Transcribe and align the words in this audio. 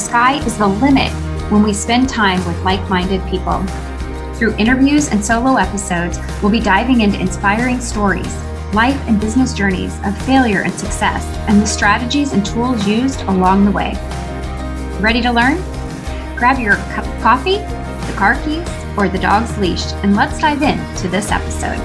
Sky 0.00 0.42
is 0.46 0.56
the 0.56 0.66
limit 0.66 1.12
when 1.52 1.62
we 1.62 1.74
spend 1.74 2.08
time 2.08 2.44
with 2.46 2.58
like 2.62 2.80
minded 2.88 3.22
people. 3.28 3.62
Through 4.34 4.56
interviews 4.56 5.10
and 5.10 5.22
solo 5.22 5.56
episodes, 5.56 6.18
we'll 6.40 6.50
be 6.50 6.58
diving 6.58 7.02
into 7.02 7.20
inspiring 7.20 7.82
stories, 7.82 8.34
life 8.72 8.98
and 9.06 9.20
business 9.20 9.52
journeys 9.52 9.94
of 10.04 10.16
failure 10.22 10.62
and 10.62 10.72
success, 10.72 11.26
and 11.48 11.60
the 11.60 11.66
strategies 11.66 12.32
and 12.32 12.44
tools 12.46 12.86
used 12.88 13.20
along 13.22 13.66
the 13.66 13.70
way. 13.70 13.92
Ready 15.00 15.20
to 15.20 15.30
learn? 15.30 15.58
Grab 16.34 16.58
your 16.58 16.76
cup 16.94 17.06
of 17.06 17.22
coffee, 17.22 17.58
the 17.58 18.14
car 18.16 18.42
keys, 18.42 18.66
or 18.96 19.06
the 19.06 19.18
dog's 19.18 19.56
leash, 19.58 19.92
and 20.02 20.16
let's 20.16 20.40
dive 20.40 20.62
in 20.62 20.78
to 20.96 21.08
this 21.08 21.30
episode. 21.30 21.78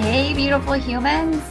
Hey, 0.00 0.32
beautiful 0.32 0.74
humans. 0.74 1.42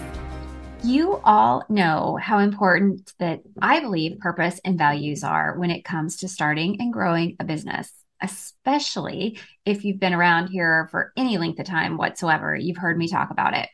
You 0.87 1.19
all 1.25 1.65
know 1.67 2.15
how 2.15 2.39
important 2.39 3.11
that 3.19 3.41
I 3.61 3.81
believe 3.81 4.19
purpose 4.19 4.61
and 4.63 4.77
values 4.77 5.21
are 5.21 5.59
when 5.59 5.69
it 5.69 5.83
comes 5.83 6.15
to 6.17 6.29
starting 6.29 6.79
and 6.79 6.93
growing 6.93 7.35
a 7.41 7.43
business, 7.43 7.91
especially 8.21 9.37
if 9.65 9.83
you've 9.83 9.99
been 9.99 10.13
around 10.13 10.47
here 10.47 10.87
for 10.89 11.11
any 11.17 11.37
length 11.37 11.59
of 11.59 11.65
time 11.65 11.97
whatsoever. 11.97 12.55
You've 12.55 12.77
heard 12.77 12.97
me 12.97 13.09
talk 13.09 13.31
about 13.31 13.53
it. 13.53 13.67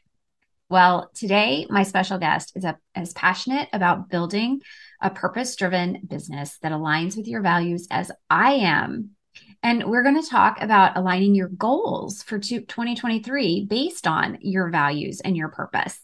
Well, 0.72 1.12
today, 1.14 1.68
my 1.70 1.84
special 1.84 2.18
guest 2.18 2.54
is 2.56 2.66
a, 2.66 2.80
as 2.96 3.14
passionate 3.14 3.70
about 3.74 4.10
building 4.10 4.62
a 5.00 5.12
purpose 5.12 5.56
driven 5.56 6.02
business 6.08 6.58
that 6.64 6.72
aligns 6.72 7.16
with 7.16 7.28
your 7.28 7.42
values 7.42 7.86
as 7.92 8.12
I 8.28 8.54
am. 8.54 9.12
And 9.62 9.84
we're 9.84 10.02
going 10.02 10.20
to 10.20 10.28
talk 10.28 10.64
about 10.64 10.98
aligning 10.98 11.36
your 11.36 11.50
goals 11.50 12.24
for 12.24 12.40
2023 12.40 13.68
based 13.70 14.08
on 14.08 14.40
your 14.42 14.72
values 14.72 15.22
and 15.22 15.38
your 15.38 15.50
purpose. 15.50 16.00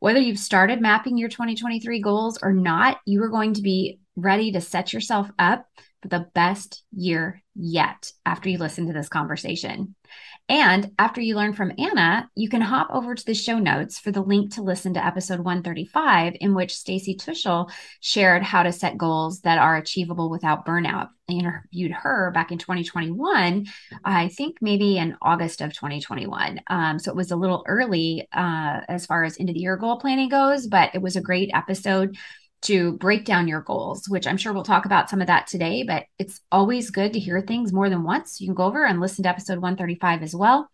Whether 0.00 0.20
you've 0.20 0.38
started 0.38 0.80
mapping 0.80 1.16
your 1.16 1.28
2023 1.28 2.00
goals 2.00 2.38
or 2.42 2.52
not, 2.52 2.98
you 3.06 3.22
are 3.22 3.28
going 3.28 3.54
to 3.54 3.62
be 3.62 4.00
ready 4.16 4.52
to 4.52 4.60
set 4.60 4.92
yourself 4.92 5.30
up 5.38 5.66
for 6.02 6.08
the 6.08 6.26
best 6.34 6.82
year 6.92 7.42
yet 7.54 8.12
after 8.24 8.48
you 8.48 8.58
listen 8.58 8.86
to 8.86 8.92
this 8.92 9.08
conversation. 9.08 9.94
And 10.48 10.92
after 10.98 11.20
you 11.20 11.34
learn 11.34 11.54
from 11.54 11.72
Ana, 11.76 12.30
you 12.36 12.48
can 12.48 12.60
hop 12.60 12.88
over 12.92 13.16
to 13.16 13.26
the 13.26 13.34
show 13.34 13.58
notes 13.58 13.98
for 13.98 14.12
the 14.12 14.22
link 14.22 14.54
to 14.54 14.62
listen 14.62 14.94
to 14.94 15.04
episode 15.04 15.40
135, 15.40 16.36
in 16.40 16.54
which 16.54 16.76
Stacy 16.76 17.16
Tuschl 17.16 17.68
shared 18.00 18.44
how 18.44 18.62
to 18.62 18.70
set 18.70 18.96
goals 18.96 19.40
that 19.40 19.58
are 19.58 19.76
achievable 19.76 20.30
without 20.30 20.64
burnout. 20.64 21.08
I 21.28 21.32
interviewed 21.32 21.90
her 21.90 22.30
back 22.30 22.52
in 22.52 22.58
2021, 22.58 23.66
I 24.04 24.28
think 24.28 24.58
maybe 24.60 24.98
in 24.98 25.16
August 25.20 25.60
of 25.62 25.72
2021. 25.72 26.60
Um, 26.68 27.00
so 27.00 27.10
it 27.10 27.16
was 27.16 27.32
a 27.32 27.36
little 27.36 27.64
early 27.66 28.28
uh, 28.32 28.82
as 28.88 29.04
far 29.06 29.24
as 29.24 29.40
end 29.40 29.48
of 29.48 29.54
the 29.54 29.60
year 29.60 29.76
goal 29.76 29.98
planning 29.98 30.28
goes, 30.28 30.68
but 30.68 30.94
it 30.94 31.02
was 31.02 31.16
a 31.16 31.20
great 31.20 31.50
episode 31.54 32.16
to 32.66 32.94
break 32.94 33.24
down 33.24 33.46
your 33.46 33.60
goals, 33.60 34.08
which 34.08 34.26
I'm 34.26 34.36
sure 34.36 34.52
we'll 34.52 34.64
talk 34.64 34.86
about 34.86 35.08
some 35.08 35.20
of 35.20 35.28
that 35.28 35.46
today, 35.46 35.84
but 35.84 36.04
it's 36.18 36.40
always 36.50 36.90
good 36.90 37.12
to 37.12 37.20
hear 37.20 37.40
things 37.40 37.72
more 37.72 37.88
than 37.88 38.02
once. 38.02 38.40
You 38.40 38.48
can 38.48 38.54
go 38.54 38.64
over 38.64 38.84
and 38.84 39.00
listen 39.00 39.22
to 39.22 39.28
episode 39.28 39.58
135 39.58 40.22
as 40.22 40.34
well. 40.34 40.68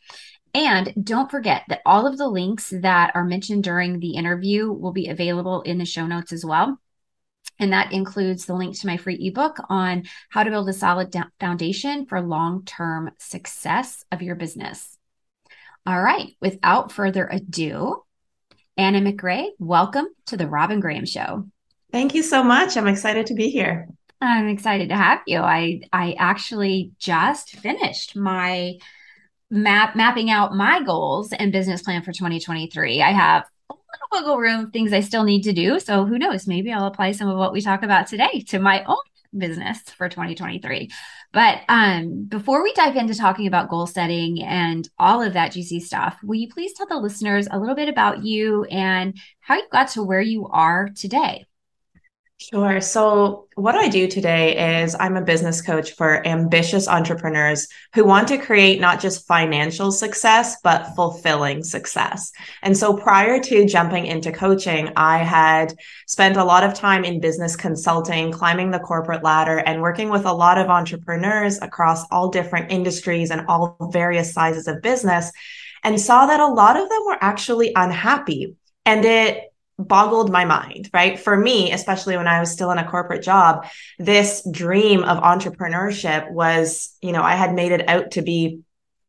And 0.54 0.92
don't 1.02 1.30
forget 1.30 1.64
that 1.68 1.82
all 1.84 2.06
of 2.06 2.16
the 2.16 2.28
links 2.28 2.72
that 2.80 3.12
are 3.14 3.24
mentioned 3.24 3.64
during 3.64 4.00
the 4.00 4.16
interview 4.16 4.72
will 4.72 4.92
be 4.92 5.08
available 5.08 5.60
in 5.62 5.76
the 5.76 5.84
show 5.84 6.06
notes 6.06 6.32
as 6.32 6.46
well. 6.46 6.78
And 7.58 7.74
that 7.74 7.92
includes 7.92 8.46
the 8.46 8.54
link 8.54 8.78
to 8.80 8.86
my 8.86 8.96
free 8.96 9.18
ebook 9.20 9.58
on 9.68 10.04
how 10.30 10.44
to 10.44 10.50
build 10.50 10.68
a 10.70 10.72
solid 10.72 11.14
foundation 11.38 12.06
for 12.06 12.22
long 12.22 12.64
term 12.64 13.10
success 13.18 14.04
of 14.10 14.22
your 14.22 14.34
business. 14.34 14.98
All 15.84 16.00
right, 16.00 16.36
without 16.40 16.90
further 16.90 17.28
ado, 17.30 18.02
Ana 18.78 19.00
McRae, 19.00 19.48
welcome 19.58 20.06
to 20.26 20.38
the 20.38 20.46
Robin 20.46 20.80
Graham 20.80 21.04
Show. 21.04 21.51
Thank 21.92 22.14
you 22.14 22.22
so 22.22 22.42
much. 22.42 22.76
I'm 22.76 22.88
excited 22.88 23.26
to 23.26 23.34
be 23.34 23.50
here. 23.50 23.86
I'm 24.22 24.48
excited 24.48 24.88
to 24.88 24.96
have 24.96 25.20
you. 25.26 25.40
I 25.40 25.82
I 25.92 26.14
actually 26.18 26.92
just 26.98 27.50
finished 27.56 28.16
my 28.16 28.78
map 29.50 29.94
mapping 29.94 30.30
out 30.30 30.54
my 30.54 30.82
goals 30.82 31.32
and 31.34 31.52
business 31.52 31.82
plan 31.82 32.02
for 32.02 32.12
2023. 32.12 33.02
I 33.02 33.10
have 33.10 33.44
a 33.68 33.74
little 33.74 34.08
wiggle 34.10 34.38
room 34.38 34.70
things 34.70 34.94
I 34.94 35.00
still 35.00 35.24
need 35.24 35.42
to 35.42 35.52
do. 35.52 35.78
So 35.80 36.06
who 36.06 36.18
knows? 36.18 36.46
Maybe 36.46 36.72
I'll 36.72 36.86
apply 36.86 37.12
some 37.12 37.28
of 37.28 37.36
what 37.36 37.52
we 37.52 37.60
talk 37.60 37.82
about 37.82 38.06
today 38.06 38.42
to 38.48 38.58
my 38.58 38.82
own 38.84 38.96
business 39.36 39.80
for 39.82 40.08
2023. 40.08 40.90
But 41.32 41.60
um, 41.68 42.24
before 42.24 42.62
we 42.62 42.72
dive 42.72 42.96
into 42.96 43.14
talking 43.14 43.46
about 43.46 43.68
goal 43.68 43.86
setting 43.86 44.42
and 44.42 44.88
all 44.98 45.20
of 45.20 45.34
that 45.34 45.52
juicy 45.52 45.80
stuff, 45.80 46.18
will 46.22 46.36
you 46.36 46.48
please 46.48 46.72
tell 46.72 46.86
the 46.86 46.96
listeners 46.96 47.48
a 47.50 47.58
little 47.58 47.74
bit 47.74 47.88
about 47.90 48.24
you 48.24 48.64
and 48.64 49.18
how 49.40 49.56
you 49.56 49.64
got 49.70 49.88
to 49.88 50.02
where 50.02 50.20
you 50.22 50.48
are 50.48 50.88
today? 50.94 51.44
Sure. 52.50 52.80
So, 52.80 53.46
what 53.54 53.76
I 53.76 53.88
do 53.88 54.08
today 54.08 54.82
is 54.82 54.96
I'm 54.98 55.16
a 55.16 55.22
business 55.22 55.62
coach 55.62 55.92
for 55.92 56.26
ambitious 56.26 56.88
entrepreneurs 56.88 57.68
who 57.94 58.04
want 58.04 58.26
to 58.28 58.38
create 58.38 58.80
not 58.80 59.00
just 59.00 59.28
financial 59.28 59.92
success, 59.92 60.56
but 60.64 60.94
fulfilling 60.96 61.62
success. 61.62 62.32
And 62.62 62.76
so, 62.76 62.96
prior 62.96 63.38
to 63.38 63.66
jumping 63.66 64.06
into 64.06 64.32
coaching, 64.32 64.90
I 64.96 65.18
had 65.18 65.74
spent 66.08 66.36
a 66.36 66.44
lot 66.44 66.64
of 66.64 66.74
time 66.74 67.04
in 67.04 67.20
business 67.20 67.54
consulting, 67.54 68.32
climbing 68.32 68.72
the 68.72 68.80
corporate 68.80 69.22
ladder, 69.22 69.58
and 69.58 69.80
working 69.80 70.08
with 70.08 70.24
a 70.24 70.32
lot 70.32 70.58
of 70.58 70.68
entrepreneurs 70.68 71.60
across 71.62 72.04
all 72.10 72.28
different 72.28 72.72
industries 72.72 73.30
and 73.30 73.46
all 73.46 73.76
various 73.92 74.32
sizes 74.32 74.66
of 74.66 74.82
business, 74.82 75.30
and 75.84 76.00
saw 76.00 76.26
that 76.26 76.40
a 76.40 76.46
lot 76.48 76.76
of 76.76 76.88
them 76.88 77.02
were 77.06 77.18
actually 77.20 77.72
unhappy. 77.76 78.56
And 78.84 79.04
it 79.04 79.51
boggled 79.82 80.30
my 80.30 80.44
mind, 80.44 80.90
right? 80.92 81.18
For 81.18 81.36
me, 81.36 81.72
especially 81.72 82.16
when 82.16 82.28
I 82.28 82.40
was 82.40 82.50
still 82.50 82.70
in 82.70 82.78
a 82.78 82.88
corporate 82.88 83.22
job, 83.22 83.66
this 83.98 84.46
dream 84.50 85.04
of 85.04 85.22
entrepreneurship 85.22 86.30
was, 86.30 86.96
you 87.00 87.12
know, 87.12 87.22
I 87.22 87.34
had 87.34 87.54
made 87.54 87.72
it 87.72 87.88
out 87.88 88.12
to 88.12 88.22
be 88.22 88.60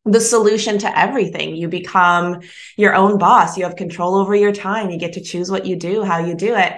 the 0.06 0.20
solution 0.20 0.80
to 0.80 1.00
everything. 1.00 1.56
You 1.56 1.70
become 1.70 2.42
your 2.76 2.94
own 2.94 3.18
boss. 3.18 3.58
You 3.58 3.64
have 3.64 3.76
control 3.76 4.16
over 4.16 4.36
your 4.36 4.52
time. 4.52 4.90
You 4.90 5.00
get 5.00 5.14
to 5.14 5.22
choose 5.22 5.50
what 5.50 5.66
you 5.66 5.76
do, 5.76 6.04
how 6.04 6.20
you 6.20 6.36
do 6.36 6.56
it. 6.56 6.74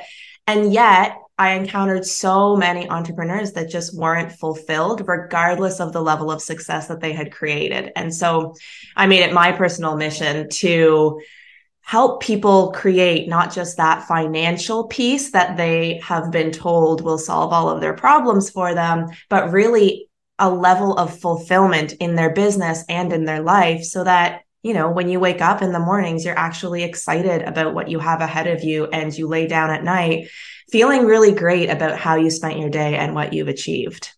And 0.47 0.71
yet 0.71 1.17
I 1.37 1.55
encountered 1.55 2.05
so 2.05 2.55
many 2.55 2.87
entrepreneurs 2.87 3.53
that 3.53 3.69
just 3.69 3.97
weren't 3.97 4.31
fulfilled, 4.31 5.05
regardless 5.07 5.79
of 5.79 5.91
the 5.91 6.01
level 6.01 6.31
of 6.31 6.41
success 6.41 6.87
that 6.87 7.01
they 7.01 7.11
had 7.11 7.31
created. 7.31 7.91
And 7.95 8.13
so 8.13 8.55
I 8.95 9.07
made 9.07 9.23
it 9.23 9.33
my 9.33 9.51
personal 9.51 9.97
mission 9.97 10.47
to 10.49 11.19
help 11.85 12.21
people 12.21 12.71
create 12.71 13.27
not 13.29 13.53
just 13.53 13.77
that 13.77 14.07
financial 14.07 14.87
piece 14.87 15.31
that 15.31 15.55
they 15.55 15.99
have 16.03 16.31
been 16.31 16.51
told 16.51 17.01
will 17.01 17.17
solve 17.17 17.53
all 17.53 17.69
of 17.69 17.79
their 17.79 17.93
problems 17.93 18.49
for 18.49 18.73
them, 18.73 19.07
but 19.29 19.51
really 19.51 20.09
a 20.39 20.49
level 20.49 20.97
of 20.97 21.19
fulfillment 21.19 21.93
in 21.93 22.15
their 22.15 22.33
business 22.33 22.83
and 22.89 23.13
in 23.13 23.23
their 23.23 23.41
life 23.41 23.83
so 23.83 24.03
that 24.03 24.41
you 24.63 24.73
know, 24.73 24.89
when 24.89 25.09
you 25.09 25.19
wake 25.19 25.41
up 25.41 25.61
in 25.61 25.71
the 25.71 25.79
mornings, 25.79 26.25
you're 26.25 26.35
actually 26.35 26.81
excited 26.81 27.43
about 27.43 27.75
what 27.75 27.87
you 27.87 27.99
have 27.99 28.19
ahead 28.19 28.47
of 28.47 28.63
you 28.63 28.87
and 28.87 29.15
you 29.15 29.27
lay 29.27 29.45
down 29.45 29.69
at 29.69 29.83
night 29.83 30.27
feeling 30.71 31.05
really 31.05 31.31
great 31.31 31.69
about 31.69 31.99
how 31.99 32.15
you 32.15 32.31
spent 32.31 32.57
your 32.57 32.69
day 32.69 32.95
and 32.95 33.13
what 33.13 33.31
you've 33.31 33.47
achieved. 33.47 34.09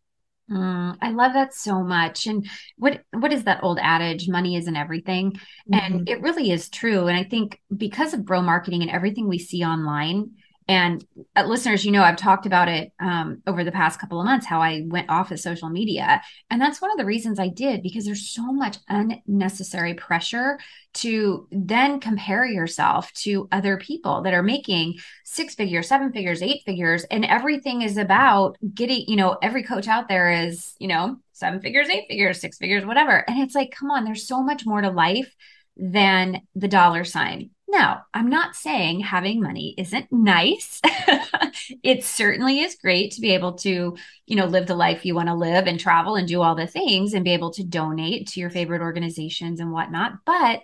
Mm, 0.49 0.97
I 1.01 1.11
love 1.11 1.33
that 1.33 1.53
so 1.53 1.83
much. 1.83 2.25
And 2.25 2.47
what 2.77 3.01
what 3.11 3.33
is 3.33 3.43
that 3.43 3.63
old 3.63 3.79
adage? 3.81 4.29
Money 4.29 4.55
isn't 4.55 4.75
everything, 4.75 5.31
mm-hmm. 5.31 5.73
and 5.73 6.09
it 6.09 6.21
really 6.21 6.51
is 6.51 6.69
true. 6.69 7.07
And 7.07 7.17
I 7.17 7.23
think 7.23 7.59
because 7.75 8.13
of 8.13 8.25
bro 8.25 8.41
marketing 8.41 8.81
and 8.81 8.91
everything 8.91 9.27
we 9.27 9.39
see 9.39 9.63
online, 9.63 10.31
and 10.67 11.05
uh, 11.35 11.45
listeners, 11.45 11.85
you 11.85 11.91
know, 11.91 12.03
I've 12.03 12.17
talked 12.17 12.45
about 12.45 12.67
it 12.67 12.91
um, 12.99 13.41
over 13.47 13.63
the 13.63 13.71
past 13.71 13.99
couple 13.99 14.19
of 14.19 14.25
months 14.25 14.45
how 14.45 14.61
I 14.61 14.83
went 14.85 15.09
off 15.09 15.31
of 15.31 15.39
social 15.39 15.69
media. 15.69 16.21
And 16.49 16.61
that's 16.61 16.81
one 16.81 16.91
of 16.91 16.97
the 16.97 17.05
reasons 17.05 17.39
I 17.39 17.47
did 17.47 17.81
because 17.81 18.05
there's 18.05 18.29
so 18.29 18.51
much 18.51 18.77
unnecessary 18.89 19.93
pressure 19.93 20.59
to 20.95 21.47
then 21.51 22.01
compare 22.01 22.45
yourself 22.45 23.13
to 23.13 23.47
other 23.51 23.77
people 23.77 24.23
that 24.23 24.33
are 24.33 24.43
making 24.43 24.95
six 25.23 25.55
figures, 25.55 25.87
seven 25.87 26.11
figures, 26.11 26.41
eight 26.41 26.63
figures. 26.65 27.05
And 27.05 27.23
everything 27.23 27.81
is 27.81 27.95
about 27.97 28.57
getting, 28.73 29.05
you 29.07 29.15
know, 29.15 29.37
every 29.41 29.63
coach 29.63 29.87
out 29.87 30.09
there 30.09 30.29
is, 30.31 30.73
you 30.79 30.89
know, 30.89 31.17
seven 31.31 31.61
figures, 31.61 31.87
eight 31.87 32.07
figures, 32.09 32.41
six 32.41 32.57
figures, 32.57 32.85
whatever. 32.85 33.23
And 33.29 33.39
it's 33.41 33.55
like, 33.55 33.71
come 33.71 33.89
on, 33.89 34.03
there's 34.03 34.27
so 34.27 34.43
much 34.43 34.65
more 34.65 34.81
to 34.81 34.89
life 34.89 35.33
than 35.77 36.41
the 36.55 36.67
dollar 36.67 37.05
sign 37.05 37.51
Now, 37.69 38.03
I'm 38.13 38.29
not 38.29 38.55
saying 38.55 39.01
having 39.01 39.41
money 39.41 39.75
isn't 39.77 40.11
nice. 40.11 40.79
it 41.83 42.05
certainly 42.05 42.59
is 42.59 42.77
great 42.81 43.11
to 43.11 43.21
be 43.21 43.33
able 43.33 43.53
to, 43.55 43.97
you 44.25 44.35
know, 44.35 44.45
live 44.45 44.67
the 44.67 44.75
life 44.75 45.05
you 45.05 45.13
want 45.13 45.27
to 45.27 45.33
live 45.35 45.67
and 45.67 45.77
travel 45.77 46.15
and 46.15 46.27
do 46.27 46.41
all 46.41 46.55
the 46.55 46.67
things 46.67 47.13
and 47.13 47.25
be 47.25 47.33
able 47.33 47.51
to 47.51 47.65
donate 47.65 48.27
to 48.27 48.39
your 48.39 48.49
favorite 48.49 48.81
organizations 48.81 49.59
and 49.59 49.73
whatnot. 49.73 50.13
But 50.25 50.61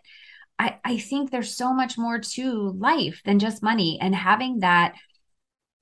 I, 0.57 0.79
I 0.85 0.97
think 0.97 1.29
there's 1.29 1.55
so 1.55 1.73
much 1.73 1.97
more 1.97 2.19
to 2.19 2.71
life 2.77 3.21
than 3.25 3.39
just 3.39 3.63
money 3.63 3.99
and 3.99 4.15
having 4.15 4.59
that 4.59 4.95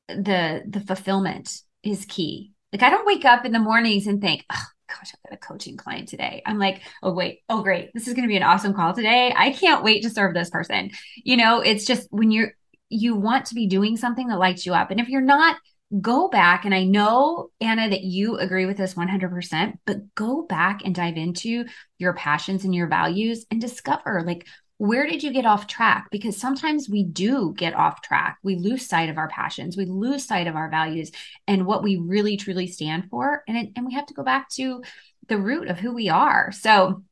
the 0.08 0.64
the 0.68 0.82
fulfillment 0.82 1.62
is 1.84 2.06
key. 2.06 2.52
Like 2.74 2.84
I 2.84 2.90
don't 2.90 3.06
wake 3.06 3.26
up 3.26 3.46
in 3.46 3.52
the 3.52 3.60
mornings 3.60 4.08
and 4.08 4.22
think, 4.22 4.46
gosh, 4.92 5.12
I've 5.14 5.30
got 5.30 5.36
a 5.36 5.38
coaching 5.38 5.78
client 5.78 6.10
today. 6.10 6.42
I'm 6.46 6.60
like, 6.60 6.82
oh, 7.02 7.14
wait, 7.14 7.42
oh, 7.50 7.64
great. 7.64 7.92
This 7.94 8.08
is 8.08 8.14
going 8.14 8.24
to 8.24 8.32
be 8.32 8.38
an 8.38 8.44
awesome 8.44 8.74
call 8.74 8.94
today. 8.94 9.34
I 9.36 9.52
can't 9.52 9.84
wait 9.84 10.04
to 10.04 10.10
serve 10.10 10.34
this 10.34 10.50
person. 10.50 10.92
You 11.24 11.38
know, 11.38 11.62
it's 11.62 11.86
just 11.86 12.08
when 12.12 12.32
you're, 12.32 12.54
you 12.90 13.16
want 13.16 13.46
to 13.46 13.56
be 13.56 13.68
doing 13.68 13.98
something 13.98 14.28
that 14.28 14.40
lights 14.40 14.66
you 14.66 14.74
up. 14.74 14.92
And 14.92 15.00
if 15.00 15.08
you're 15.08 15.22
not, 15.22 15.58
go 16.00 16.30
back. 16.30 16.66
And 16.66 16.74
I 16.74 16.84
know, 16.84 17.50
Ana, 17.60 17.90
that 17.90 18.04
you 18.04 18.38
agree 18.38 18.66
with 18.66 18.78
this 18.78 18.94
100%, 18.94 19.74
but 19.86 20.16
go 20.16 20.44
back 20.44 20.82
and 20.86 20.96
dive 20.96 21.18
into 21.18 21.66
your 21.98 22.14
passions 22.14 22.64
and 22.64 22.74
your 22.74 22.88
values 22.88 23.46
and 23.52 23.60
discover 23.60 24.24
like, 24.26 24.48
where 24.82 25.06
did 25.06 25.22
you 25.22 25.32
get 25.32 25.46
off 25.46 25.68
track? 25.68 26.08
Because 26.10 26.36
sometimes 26.36 26.90
we 26.90 27.04
do 27.04 27.54
get 27.56 27.76
off 27.76 28.02
track. 28.02 28.40
We 28.42 28.56
lose 28.56 28.88
sight 28.88 29.10
of 29.10 29.18
our 29.20 29.28
passions, 29.28 29.78
we 29.78 29.86
lose 29.86 30.26
sight 30.26 30.48
of 30.48 30.56
our 30.56 30.72
values 30.72 31.12
and 31.46 31.68
what 31.68 31.84
we 31.84 31.98
really 31.98 32.36
truly 32.36 32.66
stand 32.66 33.08
for. 33.12 33.44
And, 33.48 33.74
and 33.76 33.86
we 33.86 33.94
have 33.94 34.08
to 34.08 34.16
go 34.16 34.24
back 34.24 34.50
to 34.54 34.82
the 35.28 35.38
root 35.38 35.68
of 35.68 35.78
who 35.78 35.94
we 35.94 36.10
are. 36.10 36.52
So, 36.52 37.04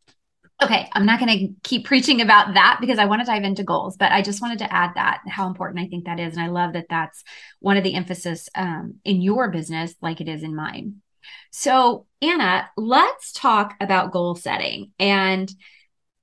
okay, 0.64 0.90
I'm 0.94 1.06
not 1.06 1.20
going 1.20 1.38
to 1.38 1.54
keep 1.64 1.86
preaching 1.86 2.22
about 2.22 2.56
that 2.56 2.80
because 2.82 2.98
I 2.98 3.06
want 3.06 3.22
to 3.22 3.28
dive 3.28 3.44
into 3.44 3.64
goals, 3.64 3.98
but 3.98 4.12
I 4.12 4.24
just 4.24 4.42
wanted 4.42 4.58
to 4.60 4.74
add 4.74 4.96
that 4.96 5.22
how 5.28 5.46
important 5.46 5.80
I 5.80 5.90
think 5.90 6.06
that 6.06 6.20
is. 6.20 6.34
And 6.34 6.44
I 6.44 6.48
love 6.48 6.74
that 6.74 6.88
that's 6.90 7.24
one 7.60 7.78
of 7.78 7.84
the 7.84 7.94
emphasis 7.94 8.50
um, 8.56 8.96
in 9.06 9.22
your 9.22 9.52
business, 9.52 9.94
like 10.02 10.22
it 10.22 10.28
is 10.28 10.42
in 10.42 10.56
mine. 10.56 11.04
So, 11.52 12.08
Ana, 12.20 12.68
let's 12.76 13.32
talk 13.32 13.76
about 13.80 14.12
goal 14.12 14.34
setting. 14.34 14.92
And 14.98 15.54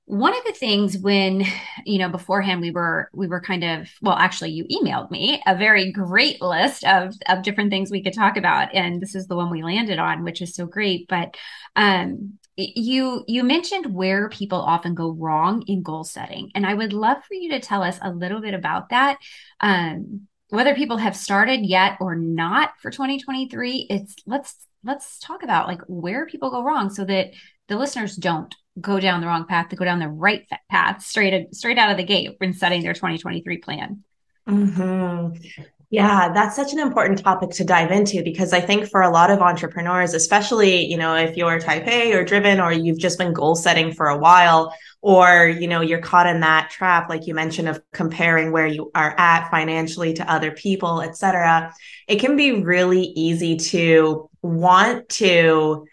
one 0.07 0.33
of 0.33 0.43
the 0.45 0.53
things 0.53 0.97
when 0.97 1.43
you 1.85 1.99
know 1.99 2.07
beforehand 2.07 2.61
we 2.61 2.71
were 2.71 3.09
we 3.13 3.27
were 3.27 3.41
kind 3.41 3.65
of 3.65 3.89
well 4.01 4.15
actually 4.15 4.51
you 4.51 4.63
emailed 4.71 5.11
me 5.11 5.41
a 5.45 5.53
very 5.55 5.91
great 5.91 6.41
list 6.41 6.85
of 6.85 7.13
of 7.27 7.43
different 7.43 7.69
things 7.69 7.91
we 7.91 8.01
could 8.01 8.13
talk 8.13 8.37
about 8.37 8.73
and 8.73 9.01
this 9.01 9.15
is 9.15 9.27
the 9.27 9.35
one 9.35 9.51
we 9.51 9.61
landed 9.61 9.99
on 9.99 10.23
which 10.23 10.41
is 10.41 10.55
so 10.55 10.65
great. 10.65 11.07
But 11.09 11.35
um 11.75 12.39
you 12.55 13.25
you 13.27 13.43
mentioned 13.43 13.93
where 13.93 14.29
people 14.29 14.59
often 14.61 14.95
go 14.95 15.11
wrong 15.11 15.61
in 15.67 15.83
goal 15.83 16.03
setting 16.05 16.51
and 16.55 16.65
i 16.65 16.73
would 16.73 16.91
love 16.93 17.17
for 17.25 17.35
you 17.35 17.51
to 17.51 17.59
tell 17.59 17.83
us 17.83 17.99
a 18.01 18.09
little 18.09 18.39
bit 18.39 18.53
about 18.53 18.89
that. 18.89 19.17
Um 19.59 20.27
whether 20.49 20.73
people 20.73 20.95
have 20.95 21.17
started 21.17 21.65
yet 21.65 21.97
or 21.99 22.15
not 22.15 22.71
for 22.81 22.91
2023 22.91 23.87
it's 23.89 24.15
let's 24.25 24.55
let's 24.85 25.19
talk 25.19 25.43
about 25.43 25.67
like 25.67 25.81
where 25.87 26.25
people 26.25 26.49
go 26.49 26.63
wrong 26.63 26.89
so 26.89 27.03
that 27.03 27.31
the 27.67 27.75
listeners 27.75 28.15
don't 28.15 28.55
go 28.79 28.99
down 28.99 29.21
the 29.21 29.27
wrong 29.27 29.45
path 29.45 29.69
to 29.69 29.75
go 29.75 29.85
down 29.85 29.99
the 29.99 30.07
right 30.07 30.47
path 30.69 31.03
straight 31.03 31.53
straight 31.53 31.77
out 31.77 31.91
of 31.91 31.97
the 31.97 32.03
gate 32.03 32.35
when 32.37 32.53
setting 32.53 32.81
their 32.83 32.93
2023 32.93 33.57
plan 33.57 34.03
mm-hmm. 34.47 35.63
yeah 35.89 36.31
that's 36.33 36.55
such 36.55 36.73
an 36.73 36.79
important 36.79 37.17
topic 37.19 37.49
to 37.49 37.63
dive 37.63 37.91
into 37.91 38.23
because 38.23 38.53
i 38.53 38.59
think 38.59 38.87
for 38.87 39.01
a 39.01 39.09
lot 39.09 39.31
of 39.31 39.39
entrepreneurs 39.39 40.13
especially 40.13 40.85
you 40.85 40.97
know 40.97 41.15
if 41.15 41.35
you're 41.35 41.59
type 41.59 41.87
a 41.87 42.13
or 42.13 42.23
driven 42.23 42.59
or 42.59 42.71
you've 42.71 42.99
just 42.99 43.17
been 43.17 43.33
goal 43.33 43.55
setting 43.55 43.91
for 43.91 44.07
a 44.07 44.17
while 44.17 44.73
or 45.01 45.47
you 45.47 45.67
know 45.67 45.81
you're 45.81 46.01
caught 46.01 46.27
in 46.27 46.41
that 46.41 46.69
trap 46.69 47.09
like 47.09 47.25
you 47.25 47.33
mentioned 47.33 47.67
of 47.67 47.81
comparing 47.93 48.51
where 48.51 48.67
you 48.67 48.91
are 48.93 49.15
at 49.17 49.49
financially 49.49 50.13
to 50.13 50.31
other 50.31 50.51
people 50.51 51.01
etc 51.01 51.73
it 52.07 52.19
can 52.19 52.35
be 52.35 52.61
really 52.61 53.01
easy 53.01 53.57
to 53.57 54.29
want 54.41 55.07
to 55.09 55.87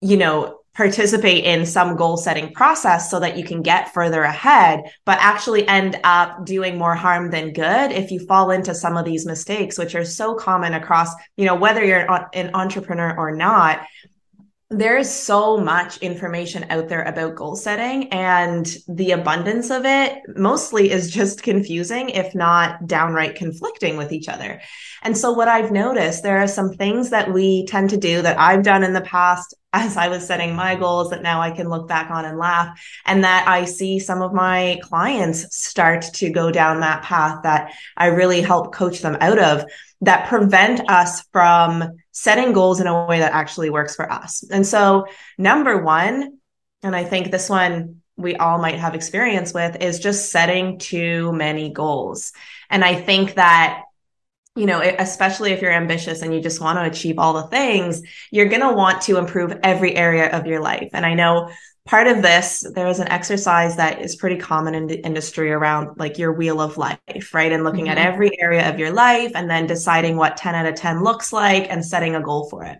you 0.00 0.16
know 0.16 0.58
participate 0.74 1.44
in 1.44 1.64
some 1.64 1.96
goal 1.96 2.16
setting 2.16 2.52
process 2.52 3.10
so 3.10 3.20
that 3.20 3.38
you 3.38 3.44
can 3.44 3.62
get 3.62 3.94
further 3.94 4.22
ahead, 4.22 4.82
but 5.04 5.18
actually 5.20 5.66
end 5.68 5.98
up 6.04 6.44
doing 6.44 6.76
more 6.76 6.96
harm 6.96 7.30
than 7.30 7.52
good 7.52 7.92
if 7.92 8.10
you 8.10 8.24
fall 8.26 8.50
into 8.50 8.74
some 8.74 8.96
of 8.96 9.04
these 9.04 9.24
mistakes, 9.24 9.78
which 9.78 9.94
are 9.94 10.04
so 10.04 10.34
common 10.34 10.74
across, 10.74 11.14
you 11.36 11.46
know, 11.46 11.54
whether 11.54 11.84
you're 11.84 12.06
an 12.34 12.50
entrepreneur 12.54 13.16
or 13.16 13.34
not. 13.34 13.82
There 14.70 14.96
is 14.96 15.08
so 15.08 15.58
much 15.58 15.98
information 15.98 16.66
out 16.70 16.88
there 16.88 17.04
about 17.04 17.36
goal 17.36 17.54
setting, 17.54 18.08
and 18.08 18.66
the 18.88 19.12
abundance 19.12 19.70
of 19.70 19.84
it 19.84 20.18
mostly 20.34 20.90
is 20.90 21.12
just 21.12 21.44
confusing, 21.44 22.08
if 22.08 22.34
not 22.34 22.86
downright 22.88 23.36
conflicting 23.36 23.96
with 23.96 24.10
each 24.10 24.28
other. 24.28 24.60
And 25.02 25.16
so, 25.16 25.30
what 25.32 25.48
I've 25.48 25.70
noticed, 25.70 26.24
there 26.24 26.38
are 26.38 26.48
some 26.48 26.72
things 26.72 27.10
that 27.10 27.32
we 27.32 27.66
tend 27.66 27.90
to 27.90 27.96
do 27.96 28.22
that 28.22 28.40
I've 28.40 28.64
done 28.64 28.82
in 28.82 28.94
the 28.94 29.02
past 29.02 29.54
as 29.74 29.96
I 29.96 30.08
was 30.08 30.26
setting 30.26 30.54
my 30.54 30.76
goals 30.76 31.10
that 31.10 31.22
now 31.22 31.40
I 31.40 31.50
can 31.50 31.68
look 31.68 31.88
back 31.88 32.10
on 32.10 32.24
and 32.24 32.38
laugh. 32.38 32.80
And 33.04 33.24
that 33.24 33.46
I 33.48 33.64
see 33.64 33.98
some 33.98 34.22
of 34.22 34.32
my 34.32 34.78
clients 34.82 35.56
start 35.56 36.02
to 36.14 36.30
go 36.30 36.52
down 36.52 36.80
that 36.80 37.02
path 37.02 37.42
that 37.42 37.72
I 37.96 38.06
really 38.06 38.40
help 38.40 38.72
coach 38.72 39.00
them 39.00 39.16
out 39.20 39.38
of 39.38 39.64
that 40.02 40.28
prevent 40.28 40.88
us 40.88 41.22
from 41.32 41.84
setting 42.12 42.52
goals 42.52 42.80
in 42.80 42.86
a 42.86 43.06
way 43.06 43.18
that 43.18 43.32
actually 43.32 43.70
works 43.70 43.96
for 43.96 44.10
us. 44.10 44.44
And 44.48 44.64
so, 44.66 45.06
number 45.38 45.82
one, 45.82 46.38
and 46.82 46.94
I 46.94 47.02
think 47.02 47.30
this 47.30 47.50
one 47.50 48.02
we 48.16 48.36
all 48.36 48.58
might 48.58 48.78
have 48.78 48.94
experience 48.94 49.52
with 49.52 49.82
is 49.82 49.98
just 49.98 50.30
setting 50.30 50.78
too 50.78 51.32
many 51.32 51.70
goals. 51.70 52.32
And 52.70 52.84
I 52.84 52.94
think 52.94 53.34
that 53.34 53.82
you 54.56 54.66
know, 54.66 54.80
especially 54.80 55.52
if 55.52 55.60
you're 55.60 55.72
ambitious 55.72 56.22
and 56.22 56.32
you 56.32 56.40
just 56.40 56.60
want 56.60 56.78
to 56.78 56.84
achieve 56.84 57.18
all 57.18 57.32
the 57.32 57.48
things, 57.48 58.02
you're 58.30 58.48
going 58.48 58.60
to 58.60 58.72
want 58.72 59.02
to 59.02 59.18
improve 59.18 59.58
every 59.62 59.96
area 59.96 60.30
of 60.30 60.46
your 60.46 60.60
life. 60.60 60.90
And 60.92 61.04
I 61.04 61.14
know 61.14 61.50
part 61.86 62.06
of 62.06 62.22
this, 62.22 62.64
there 62.74 62.86
is 62.86 63.00
an 63.00 63.08
exercise 63.08 63.76
that 63.76 64.00
is 64.00 64.16
pretty 64.16 64.36
common 64.36 64.74
in 64.74 64.86
the 64.86 65.04
industry 65.04 65.50
around 65.50 65.98
like 65.98 66.18
your 66.18 66.32
wheel 66.32 66.60
of 66.60 66.78
life, 66.78 67.34
right? 67.34 67.52
And 67.52 67.64
looking 67.64 67.86
mm-hmm. 67.86 67.98
at 67.98 68.06
every 68.06 68.40
area 68.40 68.68
of 68.70 68.78
your 68.78 68.92
life 68.92 69.32
and 69.34 69.50
then 69.50 69.66
deciding 69.66 70.16
what 70.16 70.36
10 70.36 70.54
out 70.54 70.66
of 70.66 70.76
10 70.76 71.02
looks 71.02 71.32
like 71.32 71.68
and 71.68 71.84
setting 71.84 72.14
a 72.14 72.22
goal 72.22 72.48
for 72.48 72.64
it. 72.64 72.78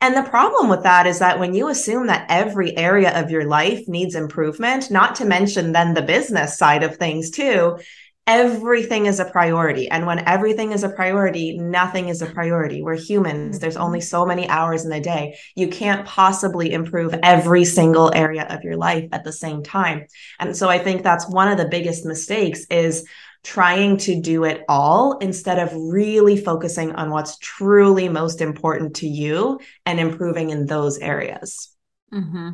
And 0.00 0.16
the 0.16 0.28
problem 0.28 0.68
with 0.68 0.84
that 0.84 1.06
is 1.06 1.18
that 1.18 1.40
when 1.40 1.54
you 1.54 1.68
assume 1.68 2.06
that 2.06 2.26
every 2.28 2.76
area 2.76 3.20
of 3.20 3.30
your 3.30 3.46
life 3.46 3.88
needs 3.88 4.14
improvement, 4.14 4.90
not 4.90 5.16
to 5.16 5.24
mention 5.24 5.72
then 5.72 5.94
the 5.94 6.02
business 6.02 6.56
side 6.56 6.84
of 6.84 6.96
things 6.96 7.30
too, 7.30 7.78
everything 8.28 9.06
is 9.06 9.18
a 9.18 9.24
priority. 9.24 9.88
And 9.90 10.06
when 10.06 10.20
everything 10.28 10.72
is 10.72 10.84
a 10.84 10.88
priority, 10.90 11.58
nothing 11.58 12.10
is 12.10 12.20
a 12.20 12.26
priority. 12.26 12.82
We're 12.82 12.94
humans. 12.94 13.58
There's 13.58 13.78
only 13.78 14.02
so 14.02 14.26
many 14.26 14.46
hours 14.48 14.84
in 14.84 14.90
the 14.90 15.00
day. 15.00 15.38
You 15.56 15.68
can't 15.68 16.06
possibly 16.06 16.72
improve 16.72 17.14
every 17.22 17.64
single 17.64 18.12
area 18.14 18.46
of 18.50 18.62
your 18.62 18.76
life 18.76 19.08
at 19.12 19.24
the 19.24 19.32
same 19.32 19.62
time. 19.62 20.06
And 20.38 20.54
so 20.54 20.68
I 20.68 20.78
think 20.78 21.02
that's 21.02 21.28
one 21.28 21.48
of 21.48 21.56
the 21.56 21.68
biggest 21.68 22.04
mistakes 22.04 22.66
is 22.70 23.08
trying 23.44 23.96
to 23.96 24.20
do 24.20 24.44
it 24.44 24.62
all 24.68 25.16
instead 25.18 25.58
of 25.58 25.72
really 25.74 26.36
focusing 26.36 26.92
on 26.92 27.10
what's 27.10 27.38
truly 27.38 28.10
most 28.10 28.42
important 28.42 28.96
to 28.96 29.08
you 29.08 29.58
and 29.86 29.98
improving 29.98 30.50
in 30.50 30.66
those 30.66 30.98
areas. 30.98 31.74
Mm-hmm. 32.12 32.50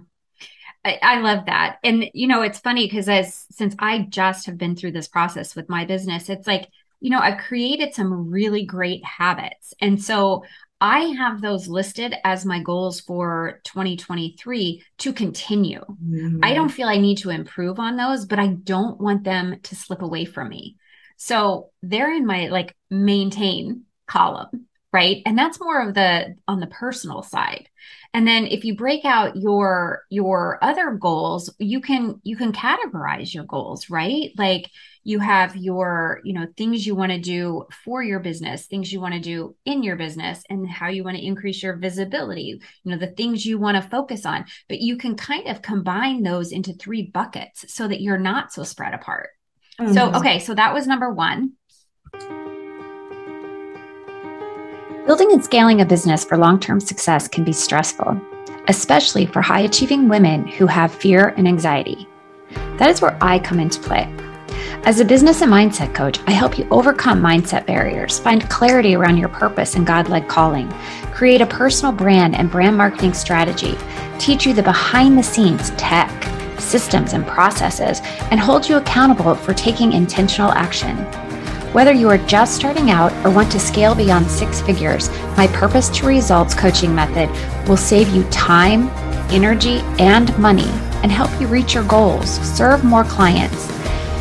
I, 0.85 0.99
I 1.03 1.21
love 1.21 1.47
that. 1.47 1.79
And, 1.83 2.11
you 2.12 2.26
know, 2.26 2.43
it's 2.43 2.59
funny 2.59 2.87
because 2.87 3.09
as 3.09 3.47
since 3.50 3.75
I 3.79 4.00
just 4.09 4.47
have 4.47 4.59
been 4.59 4.76
through 4.76 4.93
this 4.93 5.09
process 5.09 5.57
with 5.57 5.69
my 5.69 5.85
business, 5.85 6.29
it's 6.29 6.47
like, 6.47 6.69
you 7.00 7.11
know, 7.11 7.19
I've 7.19 7.38
created 7.38 7.95
some 7.95 8.31
really 8.31 8.64
great 8.64 9.05
habits. 9.05 9.75
And 9.81 10.03
so 10.03 10.45
I 10.81 11.00
have 11.17 11.41
those 11.41 11.69
listed 11.69 12.14
as 12.25 12.45
my 12.45 12.61
goals 12.61 13.00
for 13.00 13.61
2023 13.64 14.83
to 14.99 15.12
continue. 15.12 15.81
Mm-hmm. 15.81 16.41
I 16.43 16.55
don't 16.55 16.69
feel 16.69 16.88
I 16.88 16.99
need 16.99 17.19
to 17.19 17.31
improve 17.31 17.79
on 17.79 17.97
those, 17.97 18.26
but 18.26 18.38
I 18.38 18.49
don't 18.49 19.00
want 19.00 19.25
them 19.25 19.61
to 19.62 19.76
slip 19.76 20.03
away 20.03 20.25
from 20.25 20.50
me. 20.50 20.76
So 21.17 21.71
they're 21.83 22.12
in 22.12 22.26
my 22.26 22.49
like 22.49 22.76
maintain 22.91 23.85
column, 24.07 24.67
right? 24.95 25.23
And 25.27 25.37
that's 25.37 25.61
more 25.61 25.83
of 25.83 25.93
the 25.95 26.37
on 26.47 26.61
the 26.61 26.69
personal 26.69 27.25
side. 27.25 27.69
And 28.15 28.29
then 28.29 28.47
if 28.47 28.65
you 28.65 28.77
break 28.77 29.05
out 29.05 29.35
your 29.35 30.05
your 30.09 30.61
other 30.63 30.93
goals 30.93 31.53
you 31.59 31.81
can 31.81 32.21
you 32.23 32.37
can 32.37 32.53
categorize 32.53 33.35
your 33.35 33.43
goals 33.45 33.91
right? 33.91 34.31
Like 34.39 34.71
you 35.03 35.19
have 35.19 35.57
your 35.57 36.21
you 36.23 36.33
know 36.33 36.47
things 36.57 36.87
you 36.87 36.95
want 36.95 37.11
to 37.11 37.19
do 37.19 37.67
for 37.85 38.05
your 38.05 38.21
business 38.21 38.67
things 38.67 38.93
you 38.93 39.01
want 39.01 39.15
to 39.15 39.21
do 39.21 39.57
in 39.65 39.83
your 39.83 39.97
business 39.97 40.45
and 40.49 40.71
how 40.71 40.89
you 40.89 41.03
want 41.03 41.17
to 41.17 41.27
increase 41.27 41.63
your 41.63 41.77
visibility 41.77 42.61
you 42.85 42.91
know 42.91 42.97
the 42.97 43.09
things 43.09 43.45
you 43.45 43.59
want 43.59 43.77
to 43.77 43.91
focus 43.91 44.25
on. 44.25 44.45
But 44.69 44.79
you 44.79 44.97
can 44.97 45.17
kind 45.17 45.49
of 45.49 45.61
combine 45.61 46.23
those 46.23 46.53
into 46.53 46.73
three 46.73 47.03
buckets 47.03 47.65
so 47.75 47.89
that 47.89 48.01
you're 48.01 48.17
not 48.17 48.53
so 48.53 48.63
spread 48.63 48.95
apart. 48.95 49.31
Mm-hmm. 49.81 49.93
so 49.93 50.15
okay 50.15 50.39
so 50.39 50.55
that 50.55 50.73
was 50.73 50.87
number 50.87 51.13
1 51.13 51.51
Building 55.07 55.33
and 55.33 55.45
scaling 55.45 55.83
a 55.83 55.85
business 55.85 56.25
for 56.25 56.39
long 56.39 56.59
term 56.59 56.81
success 56.81 57.29
can 57.29 57.45
be 57.45 57.53
stressful, 57.53 58.19
especially 58.69 59.27
for 59.27 59.43
high 59.43 59.61
achieving 59.61 60.09
women 60.09 60.47
who 60.47 60.67
have 60.67 60.95
fear 60.95 61.35
and 61.37 61.47
anxiety. 61.47 62.09
That 62.79 62.89
is 62.89 63.03
where 63.03 63.19
I 63.21 63.39
come 63.39 63.61
into 63.61 63.81
play. 63.81 64.11
As 64.85 65.01
a 65.01 65.05
business 65.05 65.43
and 65.43 65.53
mindset 65.53 65.95
coach, 65.95 66.21
I 66.27 66.31
help 66.31 66.57
you 66.57 66.67
overcome 66.71 67.21
mindset 67.21 67.67
barriers, 67.67 68.19
find 68.19 68.49
clarity 68.49 68.95
around 68.95 69.19
your 69.19 69.29
purpose 69.29 69.75
and 69.75 69.87
God 69.87 70.09
led 70.09 70.27
calling, 70.27 70.73
create 71.13 71.43
a 71.43 71.47
personal 71.47 71.93
brand 71.93 72.35
and 72.35 72.51
brand 72.51 72.79
marketing 72.79 73.13
strategy, 73.13 73.77
teach 74.19 74.47
you 74.47 74.55
the 74.55 74.63
behind 74.63 75.19
the 75.19 75.23
scenes 75.23 75.69
tech, 75.73 76.11
systems, 76.59 77.13
and 77.13 77.27
processes, 77.27 78.01
and 78.31 78.41
hold 78.41 78.67
you 78.67 78.79
accountable 78.79 79.35
for 79.35 79.53
taking 79.53 79.93
intentional 79.93 80.53
action. 80.53 80.97
Whether 81.75 81.93
you 81.93 82.09
are 82.09 82.19
just 82.19 82.54
starting 82.54 82.93
out 82.93 83.12
or 83.26 83.33
want 83.33 83.50
to 83.50 83.59
scale 83.59 83.97
beyond 83.97 84.31
six 84.31 84.61
figures, 84.61 85.11
my 85.37 85.49
Purpose 85.49 85.88
to 85.88 86.07
Results 86.07 86.54
coaching 86.54 86.95
method 86.95 87.28
will 87.69 87.76
save 87.76 88.11
you 88.11 88.23
time, 88.31 88.90
energy, 89.33 89.81
and 89.99 90.38
money 90.38 90.69
and 91.02 91.11
help 91.11 91.33
you 91.40 91.49
reach 91.49 91.75
your 91.75 91.83
goals, 91.83 92.31
serve 92.57 92.85
more 92.85 93.02
clients 93.02 93.69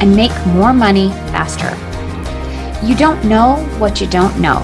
and 0.02 0.16
make 0.16 0.32
more 0.48 0.74
money 0.74 1.10
faster. 1.30 1.70
You 2.84 2.96
don't 2.96 3.24
know 3.24 3.58
what 3.78 4.02
you 4.02 4.08
don't 4.08 4.42
know. 4.42 4.58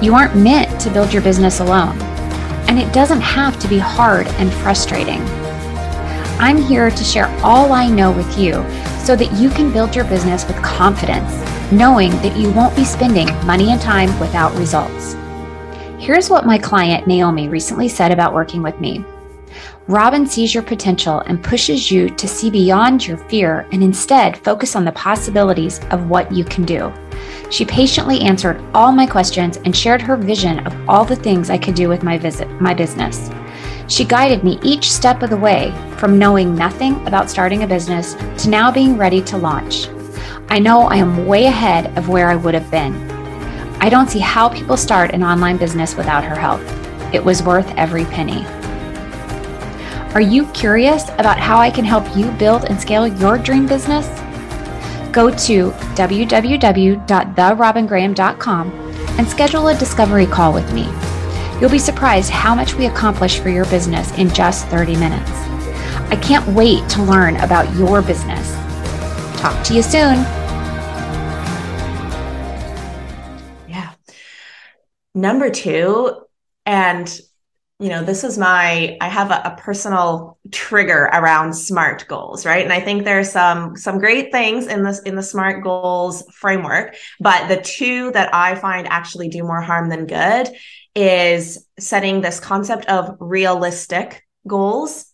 You 0.00 0.14
aren't 0.14 0.36
meant 0.36 0.80
to 0.80 0.90
build 0.90 1.12
your 1.12 1.22
business 1.22 1.58
alone, 1.58 2.00
and 2.68 2.78
it 2.78 2.92
doesn't 2.92 3.20
have 3.20 3.58
to 3.58 3.66
be 3.66 3.78
hard 3.78 4.28
and 4.38 4.52
frustrating. 4.62 5.22
I'm 6.38 6.58
here 6.62 6.90
to 6.90 7.04
share 7.04 7.26
all 7.42 7.72
I 7.72 7.88
know 7.88 8.12
with 8.12 8.38
you 8.38 8.64
so 9.04 9.16
that 9.16 9.32
you 9.32 9.50
can 9.50 9.72
build 9.72 9.96
your 9.96 10.04
business 10.04 10.46
with 10.46 10.62
confidence, 10.62 11.32
knowing 11.72 12.10
that 12.22 12.36
you 12.36 12.50
won't 12.52 12.76
be 12.76 12.84
spending 12.84 13.26
money 13.46 13.70
and 13.72 13.80
time 13.80 14.18
without 14.18 14.54
results. 14.56 15.14
Here's 15.98 16.28
what 16.28 16.46
my 16.46 16.58
client 16.58 17.06
Naomi 17.06 17.48
recently 17.48 17.88
said 17.88 18.12
about 18.12 18.34
working 18.34 18.62
with 18.62 18.78
me. 18.80 19.04
Robin 19.86 20.26
sees 20.26 20.54
your 20.54 20.62
potential 20.62 21.20
and 21.20 21.44
pushes 21.44 21.90
you 21.90 22.08
to 22.08 22.26
see 22.26 22.50
beyond 22.50 23.06
your 23.06 23.18
fear 23.18 23.68
and 23.70 23.82
instead 23.82 24.36
focus 24.38 24.76
on 24.76 24.84
the 24.84 24.92
possibilities 24.92 25.80
of 25.90 26.08
what 26.08 26.32
you 26.32 26.44
can 26.44 26.64
do. 26.64 26.92
She 27.50 27.64
patiently 27.64 28.20
answered 28.20 28.62
all 28.74 28.92
my 28.92 29.06
questions 29.06 29.58
and 29.58 29.76
shared 29.76 30.00
her 30.00 30.16
vision 30.16 30.66
of 30.66 30.88
all 30.88 31.04
the 31.04 31.16
things 31.16 31.50
I 31.50 31.58
could 31.58 31.74
do 31.74 31.88
with 31.88 32.02
my 32.02 32.16
visit, 32.16 32.48
my 32.60 32.72
business. 32.72 33.30
She 33.86 34.04
guided 34.04 34.42
me 34.42 34.58
each 34.62 34.90
step 34.90 35.22
of 35.22 35.30
the 35.30 35.36
way 35.36 35.70
from 35.98 36.18
knowing 36.18 36.54
nothing 36.54 37.06
about 37.06 37.28
starting 37.28 37.62
a 37.62 37.66
business 37.66 38.14
to 38.42 38.48
now 38.48 38.72
being 38.72 38.96
ready 38.96 39.20
to 39.22 39.36
launch. 39.36 39.88
I 40.48 40.58
know 40.58 40.82
I 40.82 40.96
am 40.96 41.26
way 41.26 41.46
ahead 41.46 41.96
of 41.98 42.08
where 42.08 42.28
I 42.28 42.36
would 42.36 42.54
have 42.54 42.70
been. 42.70 42.94
I 43.80 43.88
don't 43.88 44.08
see 44.08 44.20
how 44.20 44.48
people 44.48 44.76
start 44.76 45.12
an 45.12 45.22
online 45.22 45.56
business 45.56 45.96
without 45.96 46.24
her 46.24 46.36
help. 46.36 46.60
It 47.12 47.24
was 47.24 47.42
worth 47.42 47.66
every 47.76 48.04
penny. 48.04 48.44
Are 50.14 50.20
you 50.20 50.46
curious 50.52 51.08
about 51.18 51.38
how 51.38 51.58
I 51.58 51.70
can 51.70 51.84
help 51.84 52.16
you 52.16 52.30
build 52.32 52.64
and 52.64 52.80
scale 52.80 53.06
your 53.06 53.36
dream 53.36 53.66
business? 53.66 54.06
Go 55.12 55.30
to 55.30 55.70
www.therobingraham.com 55.96 58.70
and 59.18 59.28
schedule 59.28 59.68
a 59.68 59.78
discovery 59.78 60.26
call 60.26 60.52
with 60.52 60.72
me. 60.72 60.88
You'll 61.60 61.70
be 61.70 61.78
surprised 61.78 62.30
how 62.30 62.54
much 62.54 62.74
we 62.74 62.86
accomplish 62.86 63.38
for 63.38 63.48
your 63.48 63.64
business 63.66 64.10
in 64.18 64.28
just 64.28 64.66
30 64.68 64.96
minutes. 64.96 65.30
I 66.10 66.18
can't 66.22 66.46
wait 66.48 66.88
to 66.90 67.02
learn 67.02 67.36
about 67.36 67.74
your 67.76 68.02
business. 68.02 68.63
Talk 69.44 69.62
to 69.66 69.74
you 69.74 69.82
soon. 69.82 70.14
Yeah. 73.68 73.92
Number 75.14 75.50
two, 75.50 76.24
and 76.64 77.20
you 77.78 77.90
know 77.90 78.02
this 78.02 78.24
is 78.24 78.38
my 78.38 78.96
i 79.02 79.08
have 79.08 79.30
a, 79.30 79.42
a, 79.44 79.56
personal 79.60 80.38
trigger 80.52 81.10
around 81.12 81.52
smart 81.52 82.06
goals 82.06 82.46
right 82.46 82.62
and 82.62 82.72
i 82.72 82.78
think 82.78 83.04
there's 83.04 83.32
some 83.32 83.76
some 83.76 83.98
great 83.98 84.30
things 84.30 84.68
in 84.68 84.84
this 84.84 85.00
in 85.00 85.16
the 85.16 85.22
smart 85.22 85.64
goals 85.64 86.22
framework 86.30 86.94
but 87.18 87.48
the 87.48 87.60
two 87.60 88.12
that 88.12 88.32
i 88.32 88.54
find 88.54 88.86
actually 88.88 89.28
do 89.28 89.42
more 89.42 89.60
harm 89.60 89.88
than 89.88 90.06
good 90.06 90.48
is 90.94 91.66
setting 91.78 92.20
this 92.20 92.38
concept 92.38 92.86
of 92.86 93.16
realistic 93.18 94.24
goals 94.46 95.13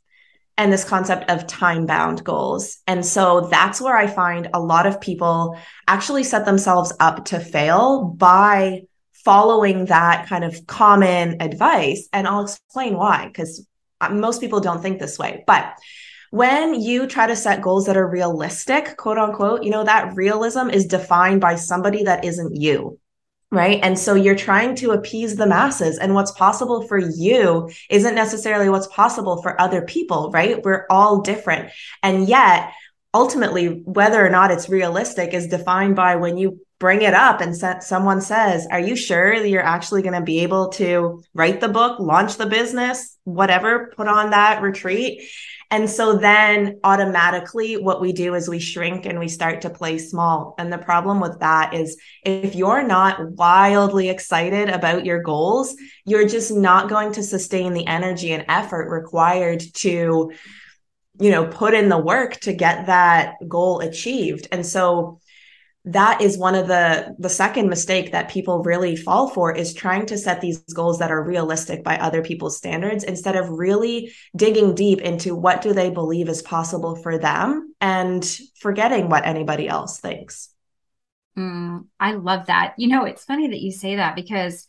and 0.56 0.72
this 0.72 0.84
concept 0.84 1.30
of 1.30 1.46
time 1.46 1.86
bound 1.86 2.22
goals. 2.22 2.78
And 2.86 3.04
so 3.04 3.48
that's 3.50 3.80
where 3.80 3.96
I 3.96 4.06
find 4.06 4.48
a 4.52 4.60
lot 4.60 4.86
of 4.86 5.00
people 5.00 5.58
actually 5.88 6.24
set 6.24 6.44
themselves 6.44 6.92
up 7.00 7.24
to 7.26 7.40
fail 7.40 8.04
by 8.04 8.82
following 9.24 9.86
that 9.86 10.26
kind 10.28 10.44
of 10.44 10.66
common 10.66 11.40
advice. 11.40 12.08
And 12.12 12.26
I'll 12.26 12.42
explain 12.42 12.96
why, 12.96 13.26
because 13.26 13.66
uh, 14.00 14.10
most 14.10 14.40
people 14.40 14.60
don't 14.60 14.82
think 14.82 14.98
this 14.98 15.18
way. 15.18 15.44
But 15.46 15.74
when 16.30 16.80
you 16.80 17.06
try 17.06 17.26
to 17.26 17.36
set 17.36 17.62
goals 17.62 17.86
that 17.86 17.96
are 17.96 18.08
realistic, 18.08 18.96
quote 18.96 19.18
unquote, 19.18 19.64
you 19.64 19.70
know, 19.70 19.84
that 19.84 20.14
realism 20.14 20.70
is 20.70 20.86
defined 20.86 21.40
by 21.40 21.56
somebody 21.56 22.04
that 22.04 22.24
isn't 22.24 22.54
you. 22.54 22.98
Right. 23.52 23.80
And 23.82 23.98
so 23.98 24.14
you're 24.14 24.36
trying 24.36 24.76
to 24.76 24.92
appease 24.92 25.34
the 25.34 25.46
masses 25.46 25.98
and 25.98 26.14
what's 26.14 26.30
possible 26.30 26.86
for 26.86 26.98
you 26.98 27.68
isn't 27.88 28.14
necessarily 28.14 28.68
what's 28.68 28.86
possible 28.86 29.42
for 29.42 29.60
other 29.60 29.82
people. 29.82 30.30
Right. 30.32 30.62
We're 30.62 30.86
all 30.88 31.20
different. 31.20 31.70
And 32.02 32.28
yet 32.28 32.72
ultimately, 33.12 33.82
whether 33.84 34.24
or 34.24 34.30
not 34.30 34.52
it's 34.52 34.68
realistic 34.68 35.34
is 35.34 35.48
defined 35.48 35.96
by 35.96 36.16
when 36.16 36.36
you 36.36 36.60
bring 36.78 37.02
it 37.02 37.14
up 37.14 37.40
and 37.40 37.56
someone 37.82 38.20
says, 38.20 38.66
Are 38.70 38.80
you 38.80 38.96
sure 38.96 39.38
that 39.38 39.48
you're 39.48 39.62
actually 39.62 40.02
going 40.02 40.14
to 40.14 40.22
be 40.22 40.40
able 40.40 40.70
to 40.70 41.22
write 41.34 41.60
the 41.60 41.68
book, 41.68 42.00
launch 42.00 42.36
the 42.36 42.46
business, 42.46 43.16
whatever, 43.24 43.92
put 43.96 44.08
on 44.08 44.30
that 44.30 44.62
retreat? 44.62 45.28
And 45.72 45.88
so 45.88 46.16
then 46.16 46.80
automatically 46.82 47.76
what 47.76 48.00
we 48.00 48.12
do 48.12 48.34
is 48.34 48.48
we 48.48 48.58
shrink 48.58 49.06
and 49.06 49.20
we 49.20 49.28
start 49.28 49.60
to 49.60 49.70
play 49.70 49.98
small. 49.98 50.54
And 50.58 50.72
the 50.72 50.78
problem 50.78 51.20
with 51.20 51.38
that 51.38 51.74
is 51.74 51.96
if 52.24 52.56
you're 52.56 52.82
not 52.82 53.30
wildly 53.32 54.08
excited 54.08 54.68
about 54.68 55.04
your 55.04 55.22
goals, 55.22 55.76
you're 56.04 56.26
just 56.26 56.52
not 56.52 56.88
going 56.88 57.12
to 57.12 57.22
sustain 57.22 57.72
the 57.72 57.86
energy 57.86 58.32
and 58.32 58.44
effort 58.48 58.90
required 58.90 59.62
to, 59.76 60.32
you 61.20 61.30
know, 61.30 61.46
put 61.46 61.74
in 61.74 61.88
the 61.88 61.98
work 61.98 62.40
to 62.40 62.52
get 62.52 62.86
that 62.86 63.34
goal 63.46 63.78
achieved. 63.78 64.48
And 64.50 64.66
so 64.66 65.19
that 65.86 66.20
is 66.20 66.36
one 66.36 66.54
of 66.54 66.68
the 66.68 67.14
the 67.18 67.28
second 67.28 67.68
mistake 67.68 68.12
that 68.12 68.28
people 68.28 68.62
really 68.62 68.96
fall 68.96 69.28
for 69.28 69.54
is 69.54 69.72
trying 69.72 70.04
to 70.06 70.18
set 70.18 70.40
these 70.40 70.58
goals 70.74 70.98
that 70.98 71.10
are 71.10 71.24
realistic 71.24 71.82
by 71.82 71.96
other 71.98 72.22
people's 72.22 72.56
standards 72.56 73.02
instead 73.02 73.34
of 73.34 73.48
really 73.48 74.12
digging 74.36 74.74
deep 74.74 75.00
into 75.00 75.34
what 75.34 75.62
do 75.62 75.72
they 75.72 75.88
believe 75.88 76.28
is 76.28 76.42
possible 76.42 76.96
for 76.96 77.18
them 77.18 77.74
and 77.80 78.38
forgetting 78.58 79.08
what 79.08 79.26
anybody 79.26 79.68
else 79.68 79.98
thinks. 80.00 80.50
Mm, 81.38 81.86
i 81.98 82.12
love 82.12 82.46
that. 82.46 82.74
You 82.76 82.88
know 82.88 83.04
it's 83.06 83.24
funny 83.24 83.48
that 83.48 83.60
you 83.60 83.72
say 83.72 83.96
that 83.96 84.14
because 84.14 84.66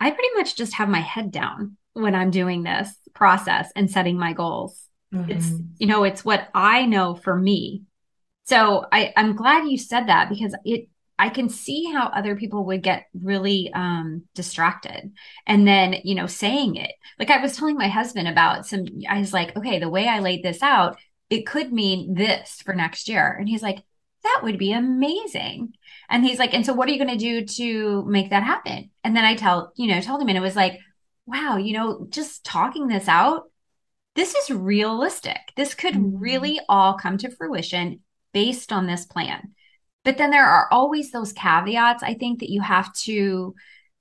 i 0.00 0.10
pretty 0.10 0.34
much 0.34 0.56
just 0.56 0.74
have 0.74 0.88
my 0.88 1.00
head 1.00 1.30
down 1.30 1.76
when 1.92 2.16
i'm 2.16 2.30
doing 2.30 2.64
this 2.64 2.92
process 3.14 3.70
and 3.76 3.90
setting 3.90 4.18
my 4.18 4.32
goals. 4.32 4.84
Mm-hmm. 5.14 5.30
it's 5.30 5.50
you 5.78 5.86
know 5.86 6.04
it's 6.04 6.22
what 6.22 6.48
i 6.52 6.84
know 6.84 7.14
for 7.14 7.34
me 7.34 7.84
so 8.48 8.86
I, 8.90 9.12
I'm 9.14 9.36
glad 9.36 9.68
you 9.68 9.76
said 9.76 10.08
that 10.08 10.30
because 10.30 10.54
it 10.64 10.88
I 11.18 11.28
can 11.30 11.48
see 11.48 11.90
how 11.92 12.06
other 12.06 12.36
people 12.36 12.64
would 12.66 12.82
get 12.82 13.08
really 13.12 13.72
um, 13.74 14.22
distracted. 14.34 15.12
And 15.48 15.66
then, 15.66 15.96
you 16.04 16.14
know, 16.14 16.26
saying 16.26 16.76
it. 16.76 16.92
Like 17.18 17.30
I 17.30 17.42
was 17.42 17.56
telling 17.56 17.76
my 17.76 17.88
husband 17.88 18.28
about 18.28 18.66
some, 18.66 18.84
I 19.08 19.18
was 19.18 19.32
like, 19.32 19.56
okay, 19.56 19.80
the 19.80 19.88
way 19.88 20.06
I 20.06 20.20
laid 20.20 20.44
this 20.44 20.62
out, 20.62 20.96
it 21.28 21.44
could 21.44 21.72
mean 21.72 22.14
this 22.14 22.62
for 22.64 22.72
next 22.72 23.08
year. 23.08 23.32
And 23.36 23.48
he's 23.48 23.64
like, 23.64 23.82
that 24.22 24.40
would 24.44 24.58
be 24.58 24.72
amazing. 24.72 25.72
And 26.08 26.24
he's 26.24 26.38
like, 26.38 26.54
and 26.54 26.64
so 26.64 26.72
what 26.72 26.88
are 26.88 26.92
you 26.92 27.04
going 27.04 27.18
to 27.18 27.24
do 27.24 27.44
to 27.44 28.04
make 28.06 28.30
that 28.30 28.44
happen? 28.44 28.90
And 29.02 29.16
then 29.16 29.24
I 29.24 29.34
tell, 29.34 29.72
you 29.74 29.88
know, 29.88 30.00
told 30.00 30.22
him, 30.22 30.28
and 30.28 30.38
it 30.38 30.42
was 30.42 30.56
like, 30.56 30.78
wow, 31.26 31.56
you 31.56 31.72
know, 31.72 32.06
just 32.10 32.44
talking 32.44 32.86
this 32.86 33.08
out, 33.08 33.50
this 34.14 34.36
is 34.36 34.50
realistic. 34.50 35.38
This 35.56 35.74
could 35.74 35.94
mm-hmm. 35.94 36.16
really 36.16 36.60
all 36.68 36.94
come 36.94 37.18
to 37.18 37.30
fruition 37.30 38.00
based 38.38 38.72
on 38.72 38.86
this 38.86 39.04
plan. 39.04 39.52
But 40.04 40.16
then 40.16 40.30
there 40.30 40.46
are 40.46 40.68
always 40.70 41.10
those 41.10 41.32
caveats, 41.32 42.04
I 42.04 42.14
think, 42.14 42.38
that 42.38 42.50
you 42.50 42.60
have 42.60 42.92
to 43.08 43.56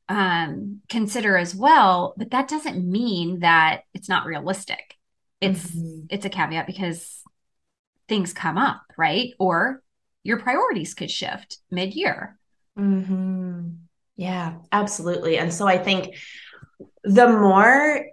um, 0.08 0.82
consider 0.90 1.38
as 1.38 1.56
well. 1.56 2.14
But 2.18 2.30
that 2.30 2.48
doesn't 2.48 2.88
mean 2.88 3.40
that 3.40 3.82
it's 3.96 4.08
not 4.08 4.28
realistic. 4.28 4.96
It's 5.42 5.72
mm-hmm. 5.72 6.06
it's 6.12 6.26
a 6.26 6.30
caveat 6.30 6.68
because 6.68 7.24
things 8.08 8.32
come 8.32 8.60
up, 8.60 8.84
right? 8.96 9.34
Or 9.40 9.82
your 10.22 10.38
priorities 10.38 10.94
could 10.94 11.10
shift 11.10 11.58
mid-year. 11.72 12.38
Mm-hmm. 12.78 13.70
Yeah, 14.18 14.58
absolutely. 14.72 15.40
And 15.40 15.52
so 15.52 15.68
I 15.68 15.80
think 15.80 16.16
the 17.04 17.28
more 17.28 18.06